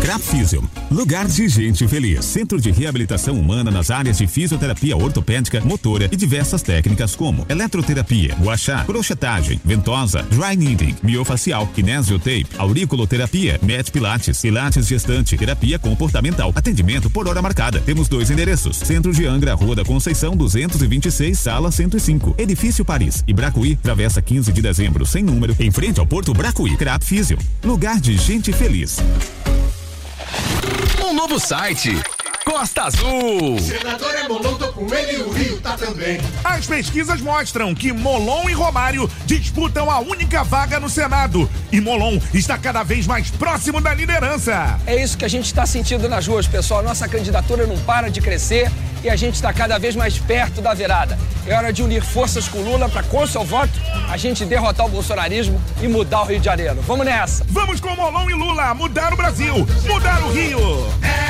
Crapfisium, 0.00 0.62
lugar 0.90 1.28
de 1.28 1.46
gente 1.46 1.86
feliz. 1.86 2.24
Centro 2.24 2.58
de 2.58 2.70
reabilitação 2.70 3.38
humana 3.38 3.70
nas 3.70 3.90
áreas 3.90 4.16
de 4.16 4.26
fisioterapia 4.26 4.96
ortopédica, 4.96 5.60
motora 5.60 6.08
e 6.10 6.16
diversas 6.16 6.62
técnicas 6.62 7.14
como 7.14 7.44
eletroterapia, 7.48 8.34
guachá, 8.40 8.82
crochetagem, 8.84 9.60
ventosa, 9.62 10.22
dry 10.22 10.56
knitting, 10.56 10.96
miofacial, 11.02 11.66
kinesiotape, 11.66 12.46
auriculoterapia, 12.56 13.60
met 13.62 13.92
pilates, 13.92 14.40
pilates 14.40 14.88
gestante, 14.88 15.36
terapia 15.36 15.78
comportamental, 15.78 16.50
atendimento 16.54 17.10
por 17.10 17.28
hora 17.28 17.42
marcada. 17.42 17.78
Temos 17.80 18.08
dois 18.08 18.30
endereços: 18.30 18.78
Centro 18.78 19.12
de 19.12 19.26
Angra, 19.26 19.54
Rua 19.54 19.76
da 19.76 19.84
Conceição, 19.84 20.34
226, 20.34 21.38
sala 21.38 21.70
105, 21.70 22.36
Edifício 22.38 22.84
Paris 22.86 23.22
e 23.28 23.34
Bracuí, 23.34 23.76
Travessa 23.76 24.22
15 24.22 24.50
de 24.50 24.62
dezembro, 24.62 25.04
sem 25.04 25.22
número, 25.22 25.54
em 25.60 25.70
frente 25.70 26.00
ao 26.00 26.06
Porto 26.06 26.32
Bracuí. 26.32 26.74
Crapfisium, 26.76 27.38
lugar 27.62 28.00
de 28.00 28.16
gente 28.16 28.50
feliz. 28.50 28.96
Um 31.02 31.14
novo 31.14 31.38
site. 31.38 32.19
Costa 32.50 32.82
Azul. 32.82 33.60
Senador 33.60 34.12
é 34.12 34.26
Molon, 34.26 34.54
tô 34.56 34.72
com 34.72 34.92
ele 34.92 35.18
e 35.18 35.22
o 35.22 35.30
Rio 35.30 35.60
tá 35.60 35.76
também. 35.76 36.20
As 36.42 36.66
pesquisas 36.66 37.20
mostram 37.20 37.72
que 37.72 37.92
Molon 37.92 38.50
e 38.50 38.52
Romário 38.52 39.08
disputam 39.24 39.88
a 39.88 40.00
única 40.00 40.42
vaga 40.42 40.80
no 40.80 40.88
Senado. 40.88 41.48
E 41.70 41.80
Molon 41.80 42.18
está 42.34 42.58
cada 42.58 42.82
vez 42.82 43.06
mais 43.06 43.30
próximo 43.30 43.80
da 43.80 43.94
liderança. 43.94 44.80
É 44.84 45.00
isso 45.00 45.16
que 45.16 45.24
a 45.24 45.28
gente 45.28 45.46
está 45.46 45.64
sentindo 45.64 46.08
nas 46.08 46.26
ruas, 46.26 46.48
pessoal. 46.48 46.82
Nossa 46.82 47.06
candidatura 47.06 47.68
não 47.68 47.78
para 47.78 48.10
de 48.10 48.20
crescer 48.20 48.68
e 49.04 49.08
a 49.08 49.14
gente 49.14 49.36
está 49.36 49.52
cada 49.52 49.78
vez 49.78 49.94
mais 49.94 50.18
perto 50.18 50.60
da 50.60 50.74
virada. 50.74 51.16
É 51.46 51.54
hora 51.54 51.72
de 51.72 51.84
unir 51.84 52.02
forças 52.02 52.48
com 52.48 52.58
Lula 52.58 52.88
para, 52.88 53.04
com 53.04 53.24
seu 53.28 53.44
voto, 53.44 53.80
a 54.08 54.16
gente 54.16 54.44
derrotar 54.44 54.86
o 54.86 54.88
bolsonarismo 54.88 55.62
e 55.80 55.86
mudar 55.86 56.22
o 56.22 56.24
Rio 56.24 56.40
de 56.40 56.46
Janeiro. 56.46 56.82
Vamos 56.82 57.06
nessa! 57.06 57.44
Vamos 57.48 57.78
com 57.78 57.94
Molon 57.94 58.28
e 58.28 58.34
Lula 58.34 58.74
mudar 58.74 59.12
o 59.12 59.16
Brasil, 59.16 59.54
mudar 59.86 60.20
o 60.24 60.32
Rio. 60.32 60.60
É 61.00 61.29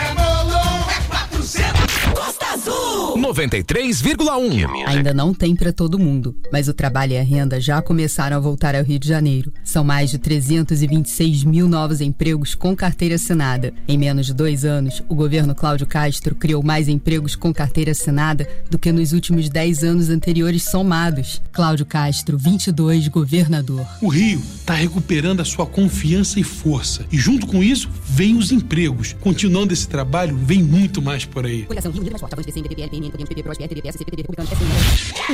Azul. 2.52 3.16
93,1. 3.16 4.84
Ainda 4.86 5.14
não 5.14 5.32
tem 5.32 5.54
para 5.54 5.72
todo 5.72 5.98
mundo, 5.98 6.34
mas 6.52 6.66
o 6.66 6.74
trabalho 6.74 7.12
e 7.12 7.18
a 7.18 7.22
renda 7.22 7.60
já 7.60 7.80
começaram 7.80 8.36
a 8.36 8.40
voltar 8.40 8.74
ao 8.74 8.82
Rio 8.82 8.98
de 8.98 9.06
Janeiro. 9.06 9.52
São 9.62 9.84
mais 9.84 10.10
de 10.10 10.18
326 10.18 11.44
mil 11.44 11.68
novos 11.68 12.00
empregos 12.00 12.54
com 12.56 12.74
carteira 12.74 13.14
assinada. 13.14 13.72
Em 13.86 13.96
menos 13.96 14.26
de 14.26 14.34
dois 14.34 14.64
anos, 14.64 15.00
o 15.08 15.14
governo 15.14 15.54
Cláudio 15.54 15.86
Castro 15.86 16.34
criou 16.34 16.62
mais 16.62 16.88
empregos 16.88 17.36
com 17.36 17.52
carteira 17.52 17.92
assinada 17.92 18.48
do 18.68 18.78
que 18.78 18.90
nos 18.90 19.12
últimos 19.12 19.48
10 19.48 19.84
anos 19.84 20.10
anteriores 20.10 20.64
somados. 20.64 21.40
Cláudio 21.52 21.86
Castro, 21.86 22.36
22, 22.36 23.06
governador. 23.08 23.86
O 24.02 24.08
Rio 24.08 24.42
está 24.58 24.74
recuperando 24.74 25.40
a 25.40 25.44
sua 25.44 25.66
confiança 25.66 26.40
e 26.40 26.42
força. 26.42 27.04
E 27.12 27.16
junto 27.16 27.46
com 27.46 27.62
isso, 27.62 27.88
vem 28.06 28.36
os 28.36 28.50
empregos. 28.50 29.14
Continuando 29.20 29.72
esse 29.72 29.86
trabalho, 29.86 30.36
vem 30.36 30.62
muito 30.62 31.00
mais 31.00 31.24
por 31.24 31.46
aí. 31.46 31.66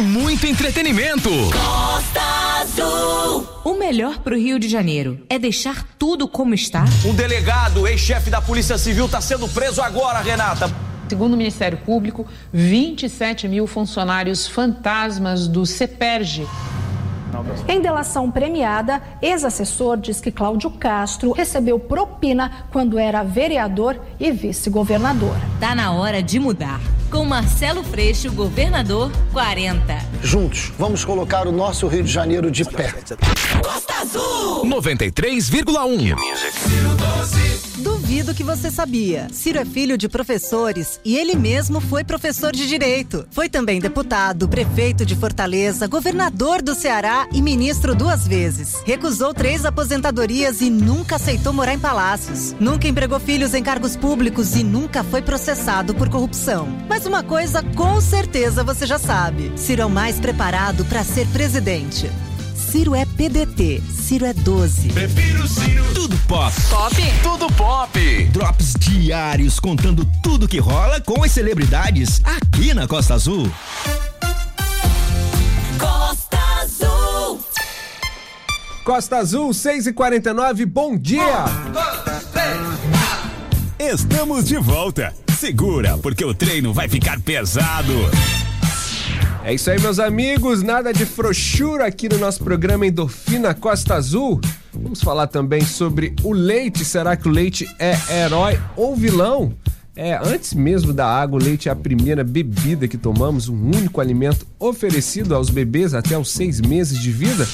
Muito 0.02 0.46
entretenimento. 0.46 1.30
Costa 1.30 2.20
Azul. 2.60 3.46
O 3.64 3.74
melhor 3.78 4.18
pro 4.18 4.36
Rio 4.36 4.58
de 4.58 4.68
Janeiro 4.68 5.24
é 5.28 5.38
deixar 5.38 5.86
tudo 5.98 6.28
como 6.28 6.54
está. 6.54 6.84
Um 7.04 7.14
delegado, 7.14 7.86
ex-chefe 7.86 8.30
da 8.30 8.40
Polícia 8.40 8.78
Civil, 8.78 9.06
está 9.06 9.20
sendo 9.20 9.48
preso 9.48 9.80
agora, 9.82 10.20
Renata. 10.20 10.70
Segundo 11.08 11.34
o 11.34 11.36
Ministério 11.36 11.78
Público, 11.78 12.26
27 12.52 13.46
mil 13.46 13.66
funcionários 13.66 14.46
fantasmas 14.46 15.46
do 15.46 15.64
CEPERG 15.64 16.46
em 17.68 17.80
delação 17.80 18.30
premiada, 18.30 19.02
ex-assessor 19.20 19.96
diz 19.96 20.20
que 20.20 20.30
Cláudio 20.30 20.70
Castro 20.70 21.32
recebeu 21.32 21.78
propina 21.78 22.66
quando 22.70 22.98
era 22.98 23.22
vereador 23.22 24.00
e 24.18 24.30
vice-governador. 24.30 25.36
Tá 25.58 25.74
na 25.74 25.92
hora 25.92 26.22
de 26.22 26.38
mudar. 26.38 26.80
Com 27.10 27.24
Marcelo 27.24 27.82
Freixo, 27.84 28.32
governador 28.32 29.10
40. 29.32 29.98
Juntos, 30.22 30.72
vamos 30.78 31.04
colocar 31.04 31.46
o 31.46 31.52
nosso 31.52 31.86
Rio 31.86 32.02
de 32.02 32.10
Janeiro 32.10 32.50
de 32.50 32.64
pé. 32.64 32.92
Costa 33.62 33.94
Azul. 34.00 34.64
93,1. 34.66 36.16
Duvido 38.06 38.32
que 38.32 38.44
você 38.44 38.70
sabia. 38.70 39.26
Ciro 39.32 39.58
é 39.58 39.64
filho 39.64 39.98
de 39.98 40.08
professores 40.08 41.00
e 41.04 41.16
ele 41.16 41.34
mesmo 41.34 41.80
foi 41.80 42.04
professor 42.04 42.52
de 42.52 42.68
direito. 42.68 43.26
Foi 43.32 43.48
também 43.48 43.80
deputado, 43.80 44.48
prefeito 44.48 45.04
de 45.04 45.16
Fortaleza, 45.16 45.88
governador 45.88 46.62
do 46.62 46.72
Ceará 46.72 47.26
e 47.32 47.42
ministro 47.42 47.96
duas 47.96 48.24
vezes. 48.24 48.80
Recusou 48.84 49.34
três 49.34 49.64
aposentadorias 49.64 50.60
e 50.60 50.70
nunca 50.70 51.16
aceitou 51.16 51.52
morar 51.52 51.74
em 51.74 51.80
palácios. 51.80 52.54
Nunca 52.60 52.86
empregou 52.86 53.18
filhos 53.18 53.54
em 53.54 53.62
cargos 53.64 53.96
públicos 53.96 54.54
e 54.54 54.62
nunca 54.62 55.02
foi 55.02 55.20
processado 55.20 55.92
por 55.92 56.08
corrupção. 56.08 56.68
Mas 56.88 57.06
uma 57.06 57.24
coisa 57.24 57.60
com 57.74 58.00
certeza 58.00 58.62
você 58.62 58.86
já 58.86 59.00
sabe: 59.00 59.50
Ciro 59.56 59.82
é 59.82 59.84
o 59.84 59.90
mais 59.90 60.20
preparado 60.20 60.84
para 60.84 61.02
ser 61.02 61.26
presidente. 61.32 62.08
Ciro 62.54 62.94
é 62.94 63.05
PDT. 63.16 63.82
Ciro 63.90 64.26
é 64.26 64.32
12. 64.34 64.88
Prefiro 64.90 65.48
Ciro. 65.48 65.94
Tudo 65.94 66.16
pop. 66.28 66.54
Pop? 66.68 66.94
Tudo 67.22 67.52
pop. 67.54 68.24
Drops 68.26 68.74
diários 68.78 69.58
contando 69.58 70.04
tudo 70.22 70.46
que 70.46 70.58
rola 70.58 71.00
com 71.00 71.24
as 71.24 71.32
celebridades 71.32 72.20
aqui 72.24 72.74
na 72.74 72.86
Costa 72.86 73.14
Azul. 73.14 73.50
Costa 75.78 76.38
Azul. 76.60 77.40
Costa 78.84 79.16
Azul, 79.16 79.50
6h49, 79.50 80.66
bom 80.66 80.96
dia! 80.96 81.46
Estamos 83.78 84.44
de 84.44 84.58
volta. 84.58 85.14
Segura, 85.38 85.98
porque 85.98 86.24
o 86.24 86.34
treino 86.34 86.72
vai 86.72 86.88
ficar 86.88 87.18
pesado. 87.20 87.92
É 89.46 89.54
isso 89.54 89.70
aí, 89.70 89.80
meus 89.80 90.00
amigos. 90.00 90.60
Nada 90.60 90.92
de 90.92 91.06
frouxura 91.06 91.86
aqui 91.86 92.08
no 92.08 92.18
nosso 92.18 92.42
programa 92.42 92.84
Endorfina 92.84 93.54
Costa 93.54 93.94
Azul. 93.94 94.40
Vamos 94.72 95.00
falar 95.00 95.28
também 95.28 95.64
sobre 95.64 96.16
o 96.24 96.32
leite. 96.32 96.84
Será 96.84 97.16
que 97.16 97.28
o 97.28 97.30
leite 97.30 97.64
é 97.78 97.94
herói 98.24 98.58
ou 98.74 98.96
vilão? 98.96 99.54
É, 99.94 100.18
antes 100.20 100.52
mesmo 100.52 100.92
da 100.92 101.06
água, 101.06 101.38
o 101.38 101.44
leite 101.44 101.68
é 101.68 101.72
a 101.72 101.76
primeira 101.76 102.24
bebida 102.24 102.88
que 102.88 102.98
tomamos, 102.98 103.48
um 103.48 103.54
único 103.54 104.00
alimento 104.00 104.44
oferecido 104.58 105.32
aos 105.32 105.48
bebês 105.48 105.94
até 105.94 106.18
os 106.18 106.28
seis 106.32 106.60
meses 106.60 106.98
de 107.00 107.12
vida, 107.12 107.46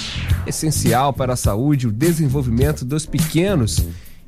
essencial 0.47 1.13
para 1.13 1.35
a 1.35 1.37
saúde 1.37 1.85
e 1.85 1.89
o 1.91 1.93
desenvolvimento 1.93 2.87
dos 2.87 3.05
pequenos. 3.05 3.85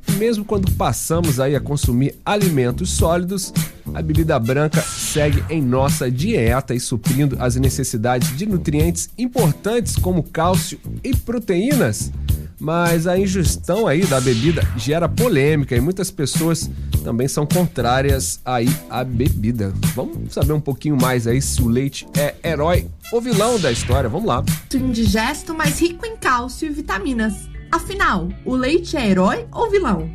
E 0.07 0.11
mesmo 0.11 0.45
quando 0.45 0.71
passamos 0.73 1.39
aí 1.39 1.55
a 1.55 1.59
consumir 1.59 2.13
alimentos 2.23 2.91
sólidos, 2.91 3.51
a 3.93 4.01
bebida 4.01 4.37
branca 4.39 4.81
segue 4.81 5.43
em 5.49 5.61
nossa 5.61 6.09
dieta 6.09 6.73
e 6.73 6.79
suprindo 6.79 7.37
as 7.39 7.55
necessidades 7.55 8.35
de 8.35 8.45
nutrientes 8.45 9.09
importantes 9.17 9.95
como 9.95 10.23
cálcio 10.23 10.79
e 11.03 11.15
proteínas. 11.15 12.11
Mas 12.59 13.05
a 13.05 13.19
ingestão 13.19 13.85
aí 13.85 14.05
da 14.05 14.19
bebida 14.19 14.61
gera 14.77 15.09
polêmica 15.09 15.75
e 15.75 15.81
muitas 15.81 16.09
pessoas 16.09 16.69
também 17.03 17.27
são 17.27 17.45
contrárias 17.45 18.39
aí 18.45 18.69
à 18.89 19.03
bebida. 19.03 19.73
Vamos 19.93 20.33
saber 20.33 20.53
um 20.53 20.59
pouquinho 20.59 20.95
mais 20.95 21.27
aí 21.27 21.41
se 21.41 21.61
o 21.61 21.67
leite 21.67 22.07
é 22.17 22.33
herói 22.43 22.87
ou 23.11 23.21
vilão 23.21 23.59
da 23.59 23.71
história. 23.71 24.09
Vamos 24.09 24.27
lá. 24.27 24.43
Indigesto, 24.73 25.53
mas 25.53 25.79
rico 25.79 26.05
em 26.05 26.15
cálcio 26.15 26.67
e 26.67 26.71
vitaminas. 26.71 27.33
Afinal, 27.71 28.29
o 28.45 28.55
leite 28.55 28.95
é 28.95 29.09
herói 29.09 29.45
ou 29.51 29.69
vilão? 29.69 30.09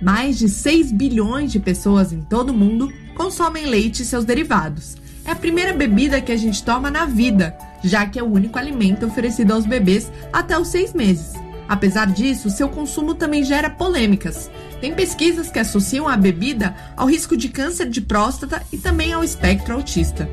Mais 0.00 0.38
de 0.38 0.48
6 0.48 0.92
bilhões 0.92 1.52
de 1.52 1.60
pessoas 1.60 2.12
em 2.12 2.22
todo 2.22 2.50
o 2.50 2.56
mundo 2.56 2.92
consomem 3.14 3.66
leite 3.66 4.02
e 4.02 4.06
seus 4.06 4.24
derivados. 4.24 4.96
É 5.24 5.32
a 5.32 5.36
primeira 5.36 5.74
bebida 5.74 6.20
que 6.20 6.32
a 6.32 6.36
gente 6.36 6.62
toma 6.62 6.90
na 6.90 7.04
vida, 7.04 7.56
já 7.84 8.06
que 8.06 8.18
é 8.18 8.22
o 8.22 8.32
único 8.32 8.58
alimento 8.58 9.06
oferecido 9.06 9.52
aos 9.52 9.66
bebês 9.66 10.10
até 10.32 10.58
os 10.58 10.68
seis 10.68 10.94
meses. 10.94 11.34
Apesar 11.68 12.06
disso, 12.06 12.50
seu 12.50 12.68
consumo 12.68 13.14
também 13.14 13.44
gera 13.44 13.70
polêmicas. 13.70 14.50
Tem 14.80 14.94
pesquisas 14.94 15.50
que 15.50 15.58
associam 15.58 16.08
a 16.08 16.16
bebida 16.16 16.74
ao 16.96 17.06
risco 17.06 17.36
de 17.36 17.48
câncer 17.48 17.88
de 17.88 18.00
próstata 18.00 18.62
e 18.72 18.78
também 18.78 19.12
ao 19.12 19.22
espectro 19.22 19.74
autista. 19.74 20.28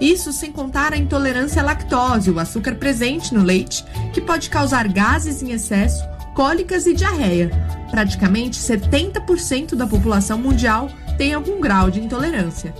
Isso 0.00 0.32
sem 0.32 0.50
contar 0.50 0.94
a 0.94 0.96
intolerância 0.96 1.60
à 1.60 1.64
lactose, 1.64 2.30
o 2.30 2.38
açúcar 2.38 2.76
presente 2.76 3.34
no 3.34 3.42
leite, 3.42 3.84
que 4.14 4.20
pode 4.22 4.48
causar 4.48 4.88
gases 4.88 5.42
em 5.42 5.52
excesso, 5.52 6.02
cólicas 6.34 6.86
e 6.86 6.94
diarreia. 6.94 7.50
Praticamente 7.90 8.58
70% 8.58 9.74
da 9.74 9.86
população 9.86 10.38
mundial 10.38 10.88
tem 11.16 11.34
algum 11.34 11.60
grau 11.60 11.90
de 11.90 12.00
intolerância. 12.00 12.74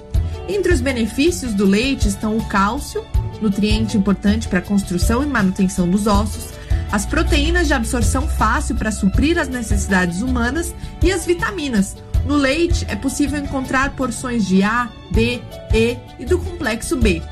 Entre 0.48 0.72
os 0.72 0.80
benefícios 0.80 1.54
do 1.54 1.64
leite 1.64 2.08
estão 2.08 2.36
o 2.36 2.44
cálcio, 2.46 3.04
nutriente 3.40 3.96
importante 3.96 4.48
para 4.48 4.58
a 4.58 4.62
construção 4.62 5.22
e 5.22 5.26
manutenção 5.26 5.88
dos 5.88 6.06
ossos, 6.06 6.50
as 6.90 7.06
proteínas 7.06 7.68
de 7.68 7.74
absorção 7.74 8.26
fácil 8.26 8.74
para 8.74 8.90
suprir 8.90 9.38
as 9.38 9.48
necessidades 9.48 10.22
humanas 10.22 10.74
e 11.02 11.12
as 11.12 11.24
vitaminas. 11.24 11.96
No 12.26 12.34
leite 12.34 12.84
é 12.88 12.96
possível 12.96 13.38
encontrar 13.38 13.90
porções 13.90 14.46
de 14.46 14.62
A, 14.62 14.88
D, 15.10 15.40
E 15.72 15.96
e 16.18 16.24
do 16.24 16.38
complexo 16.38 16.96
B. 16.96 17.22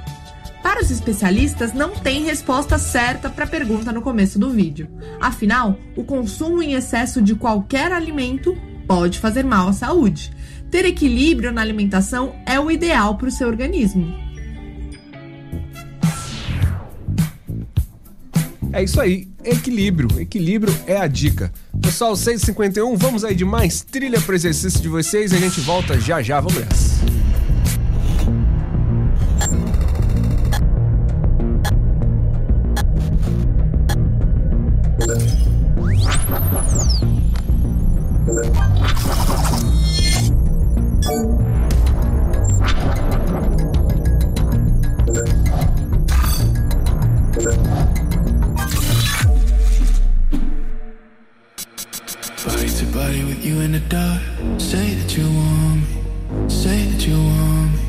Para 0.69 0.83
os 0.83 0.91
especialistas, 0.91 1.73
não 1.73 1.95
tem 1.95 2.25
resposta 2.25 2.77
certa 2.77 3.31
para 3.31 3.47
a 3.47 3.49
pergunta 3.49 3.91
no 3.91 4.03
começo 4.03 4.39
do 4.39 4.51
vídeo. 4.51 4.87
Afinal, 5.19 5.79
o 5.97 6.05
consumo 6.05 6.63
em 6.63 6.75
excesso 6.75 7.23
de 7.23 7.35
qualquer 7.35 7.91
alimento 7.91 8.55
pode 8.87 9.19
fazer 9.19 9.47
mal 9.47 9.69
à 9.69 9.73
saúde. 9.73 10.31
Ter 10.71 10.85
equilíbrio 10.85 11.51
na 11.53 11.63
alimentação 11.63 12.35
é 12.45 12.61
o 12.61 12.71
ideal 12.71 13.17
para 13.17 13.29
o 13.29 13.31
seu 13.31 13.49
organismo. 13.49 14.15
É 18.71 18.85
isso 18.85 19.01
aí, 19.01 19.27
equilíbrio. 19.43 20.21
Equilíbrio 20.21 20.77
é 20.87 20.99
a 20.99 21.07
dica. 21.07 21.51
Pessoal, 21.81 22.13
6h51, 22.13 22.95
vamos 22.95 23.25
aí 23.25 23.35
de 23.35 23.47
mais 23.47 23.81
trilha 23.81 24.21
para 24.21 24.35
exercício 24.35 24.83
de 24.83 24.89
vocês 24.89 25.33
e 25.33 25.35
a 25.35 25.39
gente 25.39 25.63
volta 25.63 25.99
já 25.99 26.21
já. 26.21 26.39
Vamos 26.41 26.61
nessa. 26.61 27.28
Body 52.99 53.23
with 53.23 53.45
you 53.45 53.61
in 53.61 53.71
the 53.71 53.85
dark. 53.97 54.21
Say 54.59 54.95
that 54.99 55.17
you 55.17 55.27
want 55.39 55.83
me. 55.87 56.51
Say 56.51 56.79
that 56.91 57.07
you 57.07 57.15
want 57.15 57.71
me. 57.75 57.85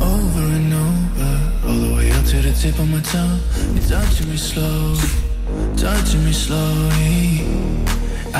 Over 0.00 0.44
and 0.58 0.72
over. 0.86 1.34
All 1.68 1.80
the 1.84 1.92
way 1.96 2.10
up 2.16 2.24
to 2.32 2.36
the 2.40 2.52
tip 2.60 2.78
of 2.78 2.88
my 2.88 3.02
tongue. 3.12 3.40
You're 3.74 3.88
touching 3.92 4.30
me 4.30 4.38
slowly. 4.38 5.10
Touching 5.76 6.24
me 6.24 6.32
slowly. 6.32 7.44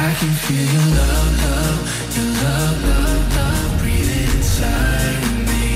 I 0.07 0.09
can 0.19 0.33
feel 0.45 0.67
your 0.77 0.89
love, 0.99 1.31
love. 1.45 1.81
Your 2.17 2.31
love, 2.45 2.77
love, 2.91 3.25
love. 3.37 3.71
Breathing 3.81 4.31
inside 4.39 5.15
of 5.29 5.37
me. 5.51 5.69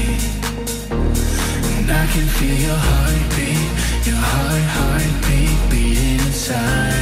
And 1.76 1.88
I 2.02 2.04
can 2.12 2.26
feel 2.36 2.58
your 2.68 2.80
heartbeat. 2.88 3.68
Your 4.08 4.22
heart, 4.32 4.64
heartbeat. 4.76 5.56
Beating 5.70 6.20
inside 6.26 7.01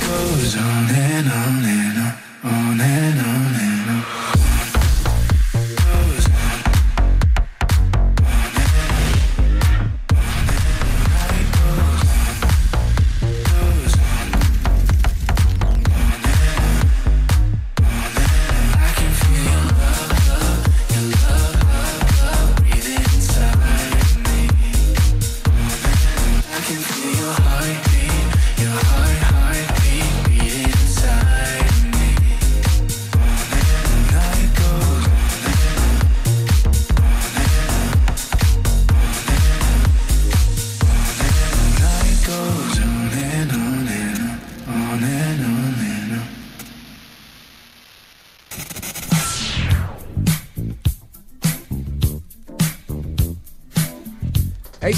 goes 0.00 0.56
on 0.56 0.90
and 0.90 1.28
on 1.28 1.64
and 1.64 1.98
on, 1.98 2.23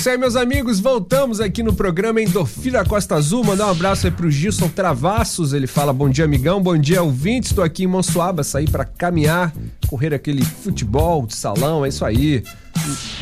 isso 0.07 0.11
aí, 0.13 0.19
meus 0.19 0.37
amigos. 0.37 0.79
Voltamos 0.79 1.41
aqui 1.41 1.65
no 1.65 1.75
programa 1.75 2.23
Endorfina 2.23 2.85
Costa 2.85 3.17
Azul. 3.17 3.43
Mandar 3.43 3.67
um 3.67 3.71
abraço 3.71 4.07
aí 4.07 4.13
pro 4.13 4.31
Gilson 4.31 4.69
Travassos. 4.69 5.53
Ele 5.53 5.67
fala: 5.67 5.93
Bom 5.93 6.09
dia, 6.09 6.25
amigão. 6.25 6.63
Bom 6.63 6.79
dia, 6.79 7.03
ouvintes. 7.03 7.51
Estou 7.51 7.65
aqui 7.65 7.83
em 7.83 7.87
Monsuaba, 7.89 8.45
saí 8.45 8.71
para 8.71 8.85
caminhar, 8.85 9.53
correr 9.89 10.15
aquele 10.15 10.45
futebol 10.45 11.27
de 11.27 11.35
salão. 11.35 11.85
É 11.85 11.89
isso 11.89 12.05
aí. 12.05 12.45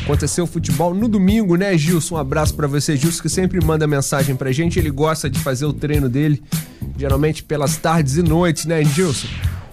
Aconteceu 0.03 0.45
futebol 0.45 0.93
no 0.93 1.07
domingo, 1.07 1.55
né, 1.55 1.75
Gilson? 1.75 2.15
Um 2.15 2.19
abraço 2.19 2.53
para 2.53 2.67
você, 2.67 2.95
Gilson, 2.95 3.23
que 3.23 3.29
sempre 3.29 3.59
manda 3.65 3.87
mensagem 3.87 4.35
pra 4.35 4.51
gente. 4.51 4.77
Ele 4.77 4.91
gosta 4.91 5.27
de 5.27 5.39
fazer 5.39 5.65
o 5.65 5.73
treino 5.73 6.07
dele, 6.07 6.43
geralmente 6.95 7.41
pelas 7.41 7.77
tardes 7.77 8.15
e 8.15 8.21
noites, 8.21 8.65
né, 8.65 8.83
Gilson? 8.83 9.27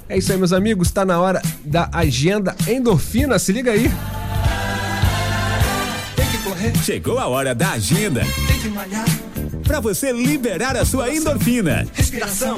É 0.08 0.16
isso 0.16 0.32
aí, 0.32 0.38
meus 0.38 0.54
amigos. 0.54 0.90
Tá 0.90 1.04
na 1.04 1.20
hora 1.20 1.42
da 1.62 1.90
agenda 1.92 2.56
endorfina. 2.66 3.38
Se 3.38 3.52
liga 3.52 3.70
aí. 3.70 3.90
Chegou 6.84 7.18
a 7.18 7.26
hora 7.26 7.54
da 7.54 7.72
agenda. 7.72 8.22
Tem 8.46 8.58
que 8.60 8.68
malhar. 8.68 9.04
Pra 9.64 9.80
você 9.80 10.12
liberar 10.12 10.76
a 10.76 10.84
sua 10.84 11.12
endorfina. 11.14 11.86
Respiração. 11.92 12.54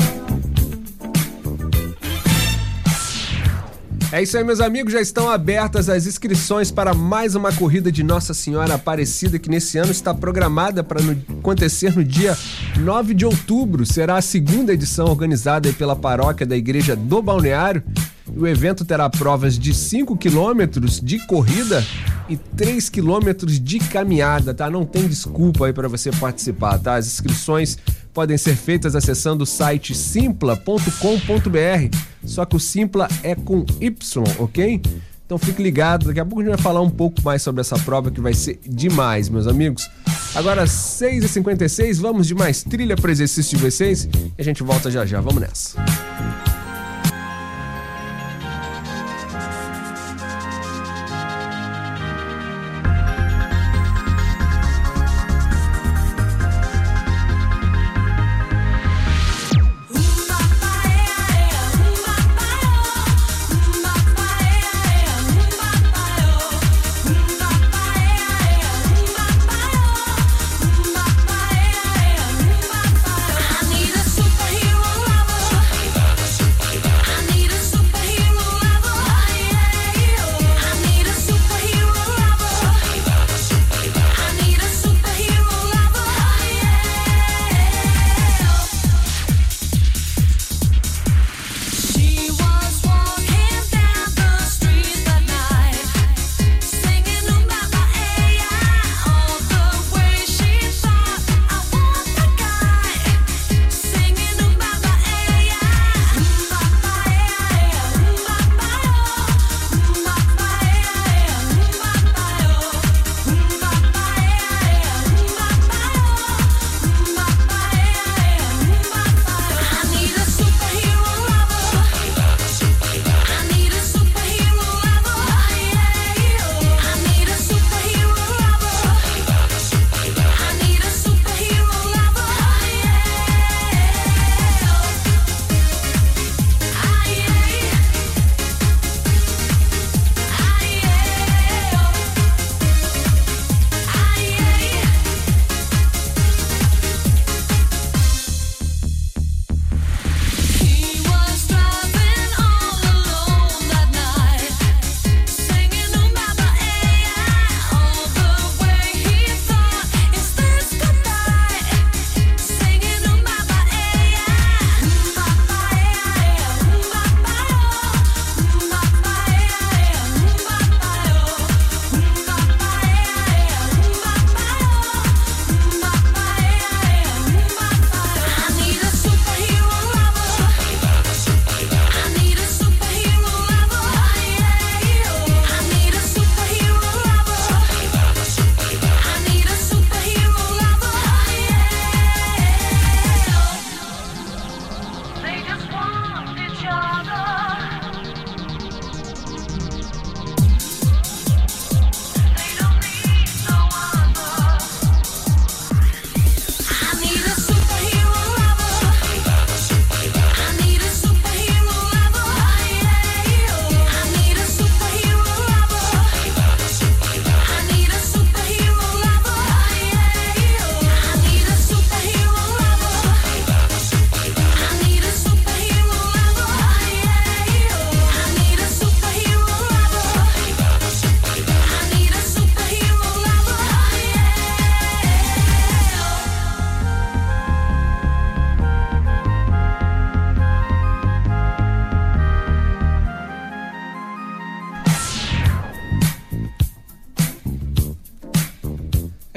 É 4.12 4.22
isso 4.22 4.36
aí, 4.38 4.44
meus 4.44 4.60
amigos. 4.60 4.92
Já 4.92 5.00
estão 5.00 5.28
abertas 5.28 5.88
as 5.88 6.06
inscrições 6.06 6.70
para 6.70 6.94
mais 6.94 7.34
uma 7.34 7.52
corrida 7.52 7.90
de 7.90 8.02
Nossa 8.04 8.32
Senhora 8.32 8.74
Aparecida, 8.74 9.38
que 9.40 9.50
nesse 9.50 9.76
ano 9.76 9.90
está 9.90 10.14
programada 10.14 10.84
para 10.84 11.02
no- 11.02 11.20
acontecer 11.40 11.94
no 11.96 12.04
dia 12.04 12.36
9 12.78 13.12
de 13.12 13.26
outubro. 13.26 13.84
Será 13.84 14.16
a 14.16 14.22
segunda 14.22 14.72
edição 14.72 15.06
organizada 15.06 15.68
aí 15.68 15.74
pela 15.74 15.96
paróquia 15.96 16.46
da 16.46 16.56
Igreja 16.56 16.94
do 16.94 17.20
Balneário. 17.20 17.82
O 18.36 18.46
evento 18.46 18.84
terá 18.84 19.08
provas 19.08 19.58
de 19.58 19.72
5 19.72 20.16
quilômetros 20.16 21.00
de 21.00 21.24
corrida 21.26 21.84
e 22.28 22.36
3 22.36 22.88
quilômetros 22.88 23.60
de 23.60 23.78
caminhada, 23.78 24.52
tá? 24.52 24.68
Não 24.68 24.84
tem 24.84 25.06
desculpa 25.06 25.66
aí 25.66 25.72
para 25.72 25.88
você 25.88 26.10
participar, 26.10 26.78
tá? 26.78 26.96
As 26.96 27.06
inscrições 27.06 27.78
podem 28.12 28.36
ser 28.36 28.56
feitas 28.56 28.96
acessando 28.96 29.44
o 29.44 29.46
site 29.46 29.94
simpla.com.br. 29.94 30.88
Só 32.24 32.44
que 32.44 32.56
o 32.56 32.60
Simpla 32.60 33.08
é 33.22 33.34
com 33.34 33.64
Y, 33.80 34.24
ok? 34.38 34.80
Então 35.26 35.38
fique 35.38 35.62
ligado, 35.62 36.06
daqui 36.06 36.20
a 36.20 36.24
pouco 36.24 36.40
a 36.40 36.44
gente 36.44 36.54
vai 36.54 36.62
falar 36.62 36.80
um 36.80 36.90
pouco 36.90 37.20
mais 37.22 37.42
sobre 37.42 37.60
essa 37.60 37.78
prova 37.78 38.10
que 38.10 38.20
vai 38.20 38.34
ser 38.34 38.60
demais, 38.66 39.28
meus 39.28 39.46
amigos. 39.46 39.88
Agora, 40.34 40.64
6h56, 40.64 42.00
vamos 42.00 42.26
de 42.26 42.34
mais 42.34 42.62
trilha 42.62 42.96
para 42.96 43.10
exercício 43.10 43.56
de 43.56 43.64
vocês 43.64 44.04
e 44.04 44.40
a 44.40 44.44
gente 44.44 44.62
volta 44.62 44.90
já 44.90 45.06
já. 45.06 45.20
Vamos 45.20 45.40
nessa. 45.40 46.53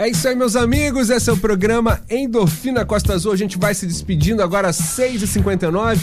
É 0.07 0.09
isso 0.09 0.25
aí, 0.25 0.37
meus 0.37 0.55
amigos. 0.55 1.09
Esse 1.09 1.29
é 1.29 1.33
o 1.33 1.37
programa 1.37 1.99
Endorfina 2.09 2.85
Costa 2.85 3.13
Azul. 3.13 3.33
A 3.33 3.35
gente 3.35 3.57
vai 3.57 3.75
se 3.75 3.85
despedindo 3.85 4.41
agora 4.41 4.69
às 4.69 4.77
6h59. 4.77 5.99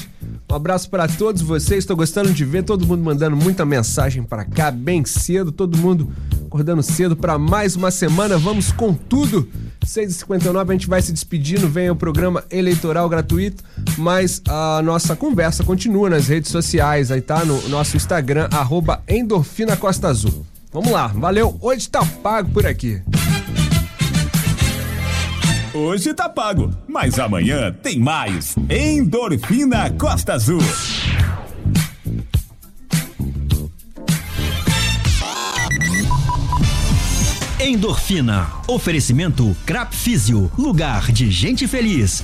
Um 0.50 0.54
abraço 0.54 0.90
para 0.90 1.08
todos 1.08 1.40
vocês. 1.40 1.78
Estou 1.78 1.96
gostando 1.96 2.30
de 2.30 2.44
ver 2.44 2.64
todo 2.64 2.86
mundo 2.86 3.02
mandando 3.02 3.34
muita 3.34 3.64
mensagem 3.64 4.22
para 4.22 4.44
cá 4.44 4.70
bem 4.70 5.06
cedo. 5.06 5.50
Todo 5.50 5.78
mundo 5.78 6.12
acordando 6.46 6.82
cedo 6.82 7.16
para 7.16 7.38
mais 7.38 7.76
uma 7.76 7.90
semana. 7.90 8.36
Vamos 8.36 8.70
com 8.70 8.92
tudo. 8.92 9.48
6h59 9.82 10.68
a 10.68 10.72
gente 10.72 10.86
vai 10.86 11.00
se 11.00 11.10
despedindo. 11.10 11.66
Vem 11.66 11.88
o 11.88 11.96
programa 11.96 12.44
eleitoral 12.50 13.08
gratuito, 13.08 13.64
mas 13.96 14.42
a 14.46 14.82
nossa 14.82 15.16
conversa 15.16 15.64
continua 15.64 16.10
nas 16.10 16.28
redes 16.28 16.50
sociais. 16.50 17.10
Aí 17.10 17.22
tá 17.22 17.42
no 17.42 17.70
nosso 17.70 17.96
Instagram, 17.96 18.50
arroba 18.52 19.02
Endorfina 19.08 19.78
Costa 19.78 20.08
Azul. 20.08 20.44
Vamos 20.70 20.90
lá, 20.90 21.06
valeu. 21.06 21.56
Hoje 21.58 21.88
tá 21.88 22.04
pago 22.22 22.50
por 22.50 22.66
aqui. 22.66 23.00
Hoje 25.74 26.14
tá 26.14 26.28
pago, 26.28 26.70
mas 26.86 27.18
amanhã 27.18 27.72
tem 27.72 27.98
mais. 27.98 28.54
Endorfina 28.70 29.90
Costa 29.90 30.34
Azul. 30.34 30.60
Endorfina. 37.58 38.46
Oferecimento 38.68 39.56
Crap 39.66 39.92
Físio. 39.92 40.48
Lugar 40.56 41.10
de 41.10 41.28
gente 41.28 41.66
feliz. 41.66 42.22